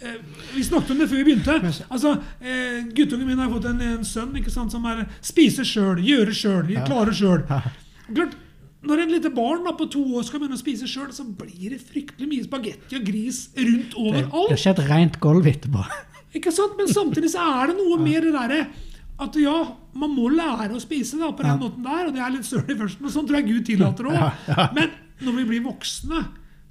eh, 0.00 0.16
Vi 0.54 0.64
snakket 0.64 0.94
om 0.94 1.02
det 1.02 1.08
før 1.10 1.20
vi 1.20 1.26
begynte. 1.30 1.58
Altså, 1.88 2.14
eh, 2.40 2.80
Guttungen 2.96 3.28
min 3.28 3.38
har 3.38 3.50
fått 3.52 3.68
en, 3.70 3.80
en 3.80 4.04
sønn 4.08 4.34
ikke 4.40 4.52
sant, 4.54 4.72
som 4.74 4.84
er 4.90 5.04
spiser 5.24 5.66
sjøl, 5.68 6.00
gjøre 6.04 6.34
sjøl, 6.34 6.72
klare 6.86 7.14
sjøl. 7.14 7.44
Når 8.84 9.00
en 9.00 9.12
lite 9.14 9.30
barn 9.32 9.62
da, 9.64 9.72
på 9.78 9.86
to 9.88 10.02
år 10.18 10.26
skal 10.28 10.42
begynne 10.42 10.58
å 10.58 10.60
spise 10.60 10.88
sjøl, 10.90 11.08
så 11.16 11.24
blir 11.24 11.72
det 11.72 11.78
fryktelig 11.80 12.26
mye 12.28 12.44
spagetti 12.44 12.98
og 12.98 13.06
gris 13.06 13.46
rundt 13.56 13.94
Det, 13.96 14.24
det 14.28 14.58
er 14.58 14.58
ikke 14.58 14.74
et 14.74 14.82
rent 14.90 15.20
gulv 15.24 15.46
etterpå. 15.48 15.84
Ikke 16.36 16.52
sant? 16.52 16.74
Men 16.76 16.90
samtidig 16.90 17.30
så 17.32 17.46
er 17.62 17.70
det 17.70 17.78
noe 17.78 17.96
mer 18.02 18.26
det 18.26 18.34
derre 18.34 18.66
at 19.24 19.36
ja, 19.38 19.54
man 19.94 20.10
må 20.10 20.26
lære 20.34 20.74
å 20.74 20.80
spise 20.82 21.16
da, 21.20 21.28
på 21.30 21.44
den 21.46 21.60
måten 21.60 21.84
der, 21.86 22.08
og 22.08 22.16
det 22.16 22.22
er 22.24 22.32
litt 22.34 22.48
søl 22.48 22.64
i 22.66 22.74
førsten, 22.76 23.06
og 23.06 23.12
sånn 23.14 23.28
tror 23.28 23.38
jeg 23.38 23.46
Gud 23.52 23.66
tillater 23.68 24.08
òg. 24.10 24.16
Men 24.74 24.90
når 25.22 25.36
vi 25.38 25.44
blir 25.52 25.62
voksne, 25.68 26.24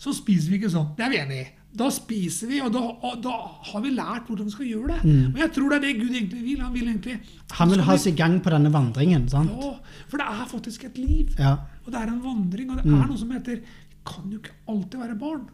så 0.03 0.11
spiser 0.15 0.51
vi 0.51 0.59
ikke 0.59 0.73
sånn. 0.73 0.89
Det 0.97 1.05
er 1.05 1.13
vi 1.13 1.21
enig 1.21 1.37
i. 1.39 1.45
Da 1.75 1.87
spiser 1.89 2.47
vi, 2.51 2.59
og 2.61 2.71
da, 2.71 2.79
og 2.79 3.21
da 3.23 3.31
har 3.71 3.81
vi 3.81 3.89
lært 3.95 4.27
hvordan 4.29 4.45
vi 4.45 4.51
skal 4.53 4.67
gjøre 4.69 4.87
det. 4.93 5.13
Og 5.33 5.39
jeg 5.41 5.51
tror 5.55 5.69
det 5.71 5.77
er 5.79 5.85
det 5.87 5.93
Gud 6.03 6.11
egentlig 6.13 6.41
vil. 6.43 6.59
Han 6.61 6.73
vil 6.73 6.83
egentlig 6.91 7.15
Mm. 7.17 7.55
Han 7.57 7.69
vil 7.69 7.81
ha 7.85 7.93
oss 7.93 8.05
i 8.07 8.11
gang 8.17 8.39
på 8.41 8.49
denne 8.49 8.69
vandringen, 8.73 9.27
sant? 9.29 9.49
Ja, 9.61 9.73
for 10.09 10.17
det 10.17 10.25
er 10.27 10.45
faktisk 10.49 10.83
et 10.85 10.97
liv. 10.97 11.33
Ja. 11.39 11.57
Og 11.85 11.91
det 11.91 11.99
er 12.01 12.07
en 12.13 12.21
vandring, 12.21 12.69
og 12.71 12.77
det 12.77 12.85
Mm. 12.85 13.01
er 13.01 13.07
noe 13.07 13.17
som 13.17 13.31
heter 13.31 13.59
kan 14.05 14.29
jo 14.31 14.37
ikke 14.39 14.51
alltid 14.67 14.99
være 14.99 15.19
barn. 15.19 15.49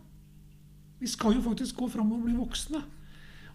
Vi 1.00 1.08
skal 1.08 1.34
jo 1.36 1.42
faktisk 1.42 1.76
gå 1.78 1.90
fram 1.90 2.12
og 2.12 2.24
bli 2.26 2.34
voksne. 2.34 2.84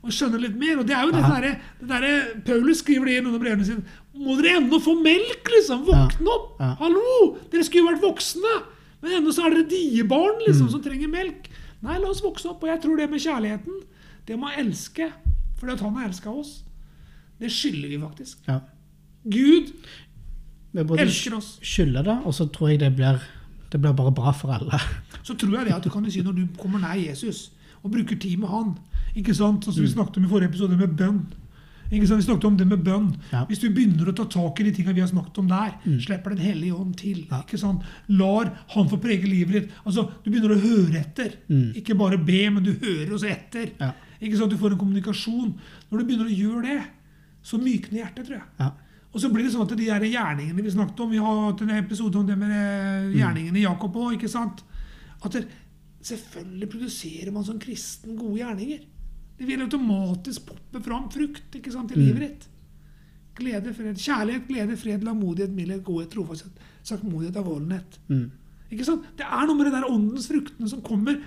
og 0.04 0.10
skjønne 0.12 0.38
litt 0.38 0.54
mer. 0.60 0.78
Og 0.80 0.86
det 0.86 0.94
er 0.94 1.02
jo 1.06 1.12
det 1.12 1.22
der, 1.22 1.60
det 1.80 1.88
derre- 1.88 2.44
Paulus 2.44 2.82
skriver 2.82 3.06
det 3.06 3.14
i 3.16 3.20
noen 3.24 3.34
av 3.36 3.40
brevene 3.40 3.64
sine. 3.64 3.82
Må 4.14 4.36
dere 4.36 4.58
ennå 4.60 4.76
få 4.78 4.92
melk, 5.02 5.48
liksom? 5.48 5.86
Våkne 5.86 6.28
opp! 6.28 6.60
Ja. 6.60 6.74
Hallo! 6.78 7.38
Dere 7.50 7.64
skulle 7.64 7.86
jo 7.86 7.88
vært 7.88 8.02
voksne! 8.02 8.52
Men 9.00 9.12
ennå 9.22 9.32
så 9.32 9.46
er 9.46 9.54
dere 9.54 9.64
diebarn 9.70 10.36
Mm. 10.40 10.46
liksom, 10.46 10.68
som 10.70 10.82
trenger 10.82 11.08
melk. 11.08 11.48
Nei, 11.84 11.98
la 12.00 12.10
oss 12.10 12.22
vokse 12.24 12.48
opp. 12.50 12.64
Og 12.64 12.70
jeg 12.70 12.80
tror 12.82 13.00
det 13.00 13.10
med 13.12 13.22
kjærligheten, 13.22 13.82
det 14.28 14.38
med 14.40 14.50
å 14.50 14.64
elske 14.64 15.10
fordi 15.54 15.76
at 15.76 15.84
han 15.84 15.94
har 15.96 16.08
elska 16.08 16.32
oss, 16.34 16.64
det 17.40 17.48
skylder 17.52 17.88
vi 17.88 17.98
faktisk. 18.02 18.40
Ja. 18.48 18.58
Gud 19.24 19.70
elsker 20.98 21.36
oss. 21.38 21.54
Skylder 21.62 22.02
det, 22.04 22.16
og 22.26 22.34
så 22.34 22.48
tror 22.52 22.72
jeg 22.72 22.80
det 22.82 22.90
blir, 22.96 23.22
det 23.72 23.80
blir 23.80 23.94
bare 23.96 24.12
bra 24.12 24.32
for 24.36 24.52
alle. 24.52 24.80
Så 25.22 25.36
tror 25.40 25.56
jeg 25.56 25.68
det 25.68 25.76
at 25.76 25.86
du 25.86 25.90
kan 25.90 26.04
si 26.10 26.24
når 26.24 26.36
du 26.36 26.42
kommer 26.60 26.82
nær 26.82 26.98
Jesus 27.00 27.52
og 27.82 27.92
bruker 27.94 28.18
tid 28.18 28.36
med 28.42 28.48
han 28.48 28.74
ikke 29.14 29.34
sant? 29.36 29.64
Sånn 29.64 29.76
som 29.76 29.84
vi 29.84 29.92
snakket 29.92 30.18
om 30.18 30.26
i 30.26 30.30
forrige 30.30 30.50
episode 30.50 30.76
med 30.76 30.96
bønn. 30.98 31.22
Ikke 31.94 32.08
sant? 32.10 32.22
Vi 32.22 32.26
snakket 32.26 32.46
om 32.48 32.56
det 32.58 32.66
med 32.68 32.82
bønn. 32.86 33.10
Ja. 33.32 33.44
Hvis 33.48 33.62
du 33.62 33.68
begynner 33.70 34.10
å 34.10 34.14
ta 34.16 34.26
tak 34.30 34.60
i 34.60 34.66
de 34.68 34.72
tingene 34.76 34.96
vi 34.96 35.04
har 35.04 35.10
snakket 35.10 35.40
om 35.42 35.50
der, 35.50 35.76
slipper 36.02 36.34
Den 36.34 36.44
hellige 36.44 36.74
ånd 36.74 36.96
til. 37.00 37.24
Ja. 37.30 37.42
ikke 37.44 37.60
sant? 37.60 37.84
Lar 38.08 38.52
han 38.74 38.90
få 38.90 38.98
prege 39.02 39.28
livet 39.30 39.56
ditt. 39.56 39.72
Altså, 39.84 40.08
Du 40.24 40.30
begynner 40.30 40.56
å 40.56 40.60
høre 40.60 41.00
etter. 41.00 41.36
Mm. 41.48 41.74
Ikke 41.80 41.96
bare 41.98 42.18
be, 42.18 42.42
men 42.50 42.64
du 42.66 42.72
hører 42.72 43.14
også 43.14 43.30
etter. 43.30 43.72
Ja. 43.80 43.92
Ikke 44.20 44.38
sant? 44.40 44.52
Du 44.52 44.58
får 44.60 44.74
en 44.74 44.80
kommunikasjon. 44.80 45.54
Når 45.90 45.98
du 45.98 46.04
begynner 46.04 46.30
å 46.30 46.38
gjøre 46.38 46.64
det, 46.68 46.80
så 47.44 47.60
mykner 47.60 48.02
hjertet, 48.02 48.26
tror 48.26 48.40
jeg. 48.40 48.48
Ja. 48.60 48.70
Og 49.14 49.22
så 49.22 49.30
blir 49.30 49.46
det 49.46 49.52
sånn 49.54 49.62
at 49.62 49.74
de 49.78 49.84
der 49.86 50.06
gjerningene 50.10 50.62
vi 50.64 50.72
snakket 50.74 51.00
om 51.04 51.12
Vi 51.12 51.20
har 51.22 51.36
hatt 51.44 51.60
en 51.62 51.76
episode 51.76 52.18
om 52.18 52.26
det 52.26 52.34
med 52.38 52.50
eh, 52.50 53.12
gjerningene 53.20 53.60
i 53.60 53.68
Jakob 53.68 53.94
òg, 53.94 54.24
selvfølgelig 56.04 56.68
produserer 56.68 57.32
man 57.32 57.44
som 57.46 57.58
kristen 57.60 58.16
gode 58.18 58.42
gjerninger. 58.42 58.82
Det 59.38 59.46
vil 59.48 59.62
automatisk 59.64 60.46
poppe 60.46 60.80
fram 60.84 61.08
frukt 61.10 61.56
ikke 61.58 61.72
sant, 61.74 61.90
i 61.92 61.98
livet 61.98 62.20
ditt. 62.22 62.44
Glede, 63.34 63.72
fred, 63.74 63.96
Kjærlighet, 63.98 64.44
glede, 64.46 64.76
fred, 64.78 65.02
langmodighet, 65.02 65.50
mildhet, 65.56 65.82
godhet, 65.84 66.10
trofasthet, 66.12 66.60
saktmodighet, 66.86 67.36
avholdenhet. 67.40 67.96
Mm. 68.08 68.28
Ikke 68.70 68.86
sant? 68.86 69.08
Det 69.18 69.26
er 69.26 69.46
noe 69.48 69.58
med 69.58 69.66
det 69.66 69.74
der 69.74 69.88
åndens 69.90 70.28
fruktene 70.30 70.70
som 70.70 70.82
kommer 70.86 71.18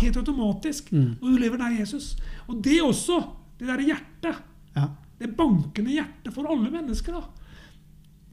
helt 0.00 0.16
automatisk 0.16 0.88
Mm. 0.92 1.16
når 1.20 1.28
du 1.36 1.42
lever 1.42 1.58
nær 1.60 1.76
Jesus. 1.78 2.16
Og 2.48 2.62
det 2.64 2.78
også, 2.82 3.18
det 3.60 3.68
derre 3.68 3.84
hjertet, 3.84 4.40
Ja. 4.76 4.88
det 5.20 5.36
bankende 5.36 5.92
hjertet 5.92 6.32
for 6.32 6.48
alle 6.48 6.70
mennesker, 6.72 7.12
da. 7.12 7.22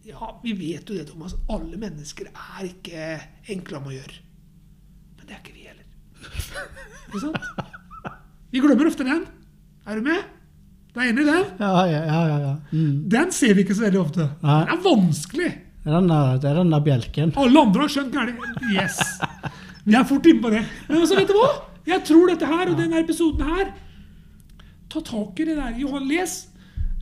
Ja, 0.05 0.31
vi 0.41 0.53
vet 0.53 0.87
jo 0.89 0.95
det, 0.95 1.07
Thomas. 1.11 1.35
Alle 1.49 1.75
mennesker 1.77 2.31
er 2.31 2.63
ikke 2.65 3.19
enkle 3.51 3.77
om 3.77 3.83
å 3.91 3.91
gjøre. 3.93 4.15
Men 5.17 5.27
det 5.27 5.35
er 5.35 5.41
ikke 5.43 5.53
vi 5.53 5.67
heller. 5.67 5.83
Ikke 7.09 7.19
sant? 7.19 7.68
Vi 8.51 8.61
glemmer 8.63 8.89
ofte 8.89 9.05
den. 9.05 9.23
Er 9.85 9.99
du 9.99 10.05
med? 10.05 10.21
Du 10.93 10.99
er 10.99 11.11
enig 11.11 11.21
i 11.21 11.29
den? 11.29 11.43
Ja, 11.59 11.85
ja, 11.85 11.99
ja, 12.05 12.21
ja, 12.27 12.37
ja. 12.43 12.53
Mm. 12.73 12.93
Den 13.13 13.33
ser 13.35 13.53
vi 13.53 13.65
ikke 13.65 13.77
så 13.77 13.85
veldig 13.85 13.99
ofte. 14.01 14.25
Nei. 14.41 14.59
Den 14.65 14.73
er 14.73 14.85
vanskelig. 14.85 15.49
Det, 15.83 15.89
er 15.89 15.95
den 15.99 16.09
der, 16.09 16.39
det 16.41 16.49
er 16.49 16.57
den 16.59 16.73
der 16.73 16.85
bjelken. 16.85 17.33
Alle 17.39 17.65
andre 17.67 17.85
har 17.85 17.93
skjønt 17.93 18.15
gærent. 18.15 18.63
Yes. 18.73 18.97
Vi 19.85 19.97
er 19.97 20.07
fort 20.09 20.25
inne 20.29 20.43
på 20.43 20.51
det. 20.53 20.63
Men 20.87 21.03
altså, 21.03 21.19
vet 21.19 21.29
du 21.29 21.37
hva? 21.37 21.51
Jeg 21.89 22.03
tror 22.09 22.29
dette 22.29 22.49
her 22.49 22.71
og 22.73 22.77
denne 22.77 22.99
episoden 23.01 23.45
her 23.49 23.69
Ta 24.89 25.01
tak 25.05 25.37
i 25.37 25.45
det 25.45 25.53
der. 25.53 25.75
Johan, 25.77 26.07
les. 26.09 26.31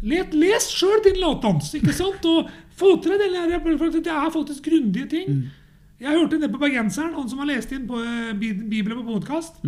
Let, 0.04 0.34
les 0.36 0.66
sjøl 0.76 1.00
din 1.06 1.22
latdans, 1.22 1.70
ikke 1.80 1.94
sant? 1.96 2.26
Og 2.28 2.50
få 2.78 2.98
til 3.02 3.16
deg 3.16 3.32
det 3.32 3.46
der. 3.54 3.78
for 3.80 3.96
Det 3.96 4.12
er 4.12 4.34
faktisk 4.34 4.68
grundige 4.68 5.08
ting. 5.16 5.46
Jeg 6.00 6.12
hørte 6.12 6.38
det 6.42 6.52
på 6.52 6.60
bergenseren, 6.62 7.14
han 7.16 7.30
som 7.32 7.40
har 7.40 7.48
lest 7.50 7.72
inn 7.72 7.88
på 7.88 7.98
eh, 8.04 8.34
Bibelen 8.38 9.00
på 9.00 9.14
podkast. 9.16 9.64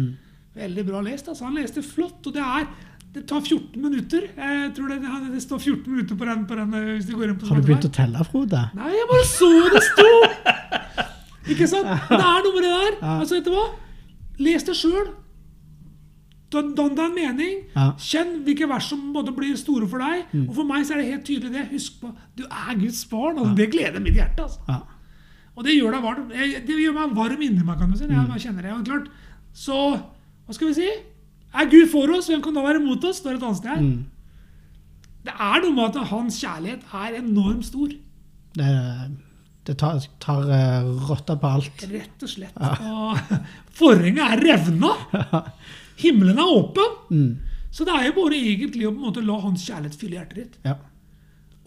Veldig 0.60 0.86
bra 0.90 1.02
lest. 1.06 1.28
altså. 1.32 1.48
Han 1.48 1.58
leste 1.60 1.84
flott. 1.86 2.20
Og 2.28 2.36
det 2.36 2.44
er 2.46 2.68
det 3.14 3.24
tar 3.26 3.42
14 3.42 3.82
minutter. 3.82 4.28
Jeg 4.38 4.74
tror 4.78 4.92
det, 4.92 5.00
det 5.34 5.42
står 5.42 5.60
14 5.64 5.94
minutter 5.94 6.18
på 6.20 6.28
den, 6.30 6.44
på 6.46 6.58
den 6.60 6.74
eh, 6.78 6.90
hvis 6.94 7.08
du 7.10 7.16
går 7.18 7.32
inn 7.32 7.40
på 7.42 7.48
Har 7.50 7.58
du 7.58 7.64
begynt 7.66 7.82
begynt 7.82 7.88
å 7.90 7.96
telle, 7.96 8.26
Frode? 8.28 8.60
Nei, 8.78 8.92
jeg 8.94 9.08
bare 9.10 9.30
så 9.32 9.50
det 9.74 9.82
sto! 9.88 10.12
Ikke 11.50 11.70
sant? 11.72 11.90
Det 12.12 12.20
er 12.20 12.44
noe 12.46 12.54
med 12.54 12.68
det 12.68 12.74
der. 12.76 13.00
Ja. 13.00 13.16
Altså, 13.16 13.40
vet 13.40 13.48
du 13.48 13.56
hva? 13.56 13.64
Les 14.46 14.68
det 14.68 14.76
sjøl. 14.78 15.10
Don 16.54 16.70
deg 16.78 17.02
en 17.04 17.16
mening. 17.18 17.58
Ja. 17.74 17.88
Kjenn 18.02 18.40
hvilke 18.46 18.70
vers 18.70 18.88
som 18.90 19.02
både 19.14 19.34
blir 19.34 19.58
store 19.58 19.90
for 19.90 20.02
deg. 20.06 20.30
Mm. 20.30 20.46
Og 20.48 20.54
for 20.60 20.70
meg 20.70 20.86
så 20.86 20.96
er 20.96 21.02
det 21.02 21.10
helt 21.10 21.26
tydelig 21.28 21.52
det. 21.56 21.66
Husk 21.74 21.98
på, 22.04 22.14
du 22.38 22.46
er 22.46 22.78
Guds 22.78 23.02
barn. 23.10 23.38
Altså, 23.42 23.56
Det 23.58 23.70
gleder 23.74 24.06
mitt 24.06 24.18
hjerte. 24.18 24.46
altså. 24.46 24.62
Ja. 24.70 24.80
Og 25.58 25.66
det 25.66 25.76
gjør, 25.76 25.98
deg 25.98 26.06
varm, 26.06 26.30
det 26.32 26.78
gjør 26.78 26.94
meg 26.96 27.18
varm 27.18 27.42
inni 27.44 27.66
meg, 27.66 27.82
kan 27.82 27.90
du 27.92 27.98
si. 28.00 28.06
Jeg, 28.08 28.30
Jeg 28.38 28.46
kjenner 28.46 28.70
det. 28.70 28.78
Og 28.78 28.86
klart, 28.88 29.10
så 29.52 29.80
hva 30.50 30.56
skal 30.58 30.72
vi 30.72 30.78
si? 30.82 30.90
Er 31.54 31.70
Gud 31.70 31.88
for 31.92 32.10
oss, 32.18 32.28
hvem 32.30 32.42
kan 32.46 32.56
da 32.58 32.64
være 32.66 32.82
mot 32.82 33.04
oss? 33.06 33.22
står 33.22 33.38
et 33.38 33.44
annet 33.46 33.60
sted. 33.62 33.82
Mm. 33.86 34.06
Det 35.30 35.34
er 35.36 35.62
noe 35.64 35.76
med 35.76 35.98
at 36.00 36.10
hans 36.10 36.38
kjærlighet 36.42 36.86
er 36.96 37.18
enormt 37.20 37.66
stor. 37.68 37.92
Det, 38.58 38.70
det 39.68 39.76
tar, 39.82 40.00
tar 40.24 40.48
eh, 40.56 40.90
rotta 41.10 41.36
på 41.42 41.52
alt. 41.60 41.84
Rett 41.92 42.26
og 42.26 42.32
slett. 42.32 42.58
Og 42.58 43.20
forhenget 43.78 44.24
er 44.26 44.44
revna. 44.48 44.94
Himmelen 46.02 46.40
er 46.40 46.54
åpen. 46.56 46.96
Mm. 47.12 47.32
Så 47.70 47.86
det 47.86 47.94
er 47.94 48.08
jo 48.10 48.16
bare 48.24 48.38
egentlig 48.40 48.88
å 48.88 48.94
på 48.94 48.98
en 49.04 49.08
måte 49.12 49.22
la 49.26 49.38
hans 49.44 49.66
kjærlighet 49.68 50.00
fylle 50.02 50.18
hjertet 50.18 50.40
ditt. 50.42 50.56
Ja. 50.66 50.78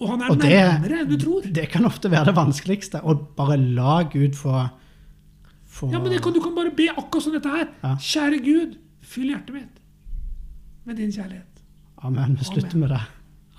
Og 0.03 0.09
han 0.11 0.23
er 0.25 0.33
Og 0.35 0.40
det- 0.42 0.51
nærmere 0.51 1.03
enn 1.05 1.11
du 1.12 1.18
tror. 1.21 1.45
Det 1.47 1.68
kan 1.71 1.87
ofte 1.87 2.11
være 2.11 2.33
det 2.33 2.38
vanskeligste. 2.40 3.03
Å 3.05 3.14
bare 3.38 3.59
la 3.61 4.01
Gud 4.11 4.35
få, 4.35 4.64
få 5.83 5.92
Ja, 5.92 6.01
men 6.03 6.18
kan, 6.23 6.33
Du 6.35 6.40
kan 6.45 6.55
bare 6.57 6.73
be 6.77 6.88
akkurat 6.95 7.27
som 7.27 7.35
dette 7.37 7.53
her. 7.53 7.68
Ja. 7.83 7.95
Kjære 8.01 8.42
Gud, 8.47 8.77
fyll 9.03 9.33
hjertet 9.35 9.57
mitt 9.59 9.81
med 10.87 10.99
din 10.99 11.12
kjærlighet. 11.14 11.62
Amen. 12.03 12.38
Vi 12.38 12.45
slutter 12.49 12.79
med 12.79 12.95
det. 12.95 13.03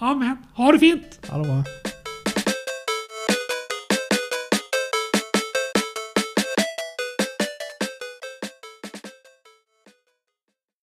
Amen. 0.03 0.37
Ha 0.59 0.71
det 0.75 0.79
fint. 0.83 1.19
Ha 1.29 1.39
det 1.39 1.47
bra. 1.47 1.91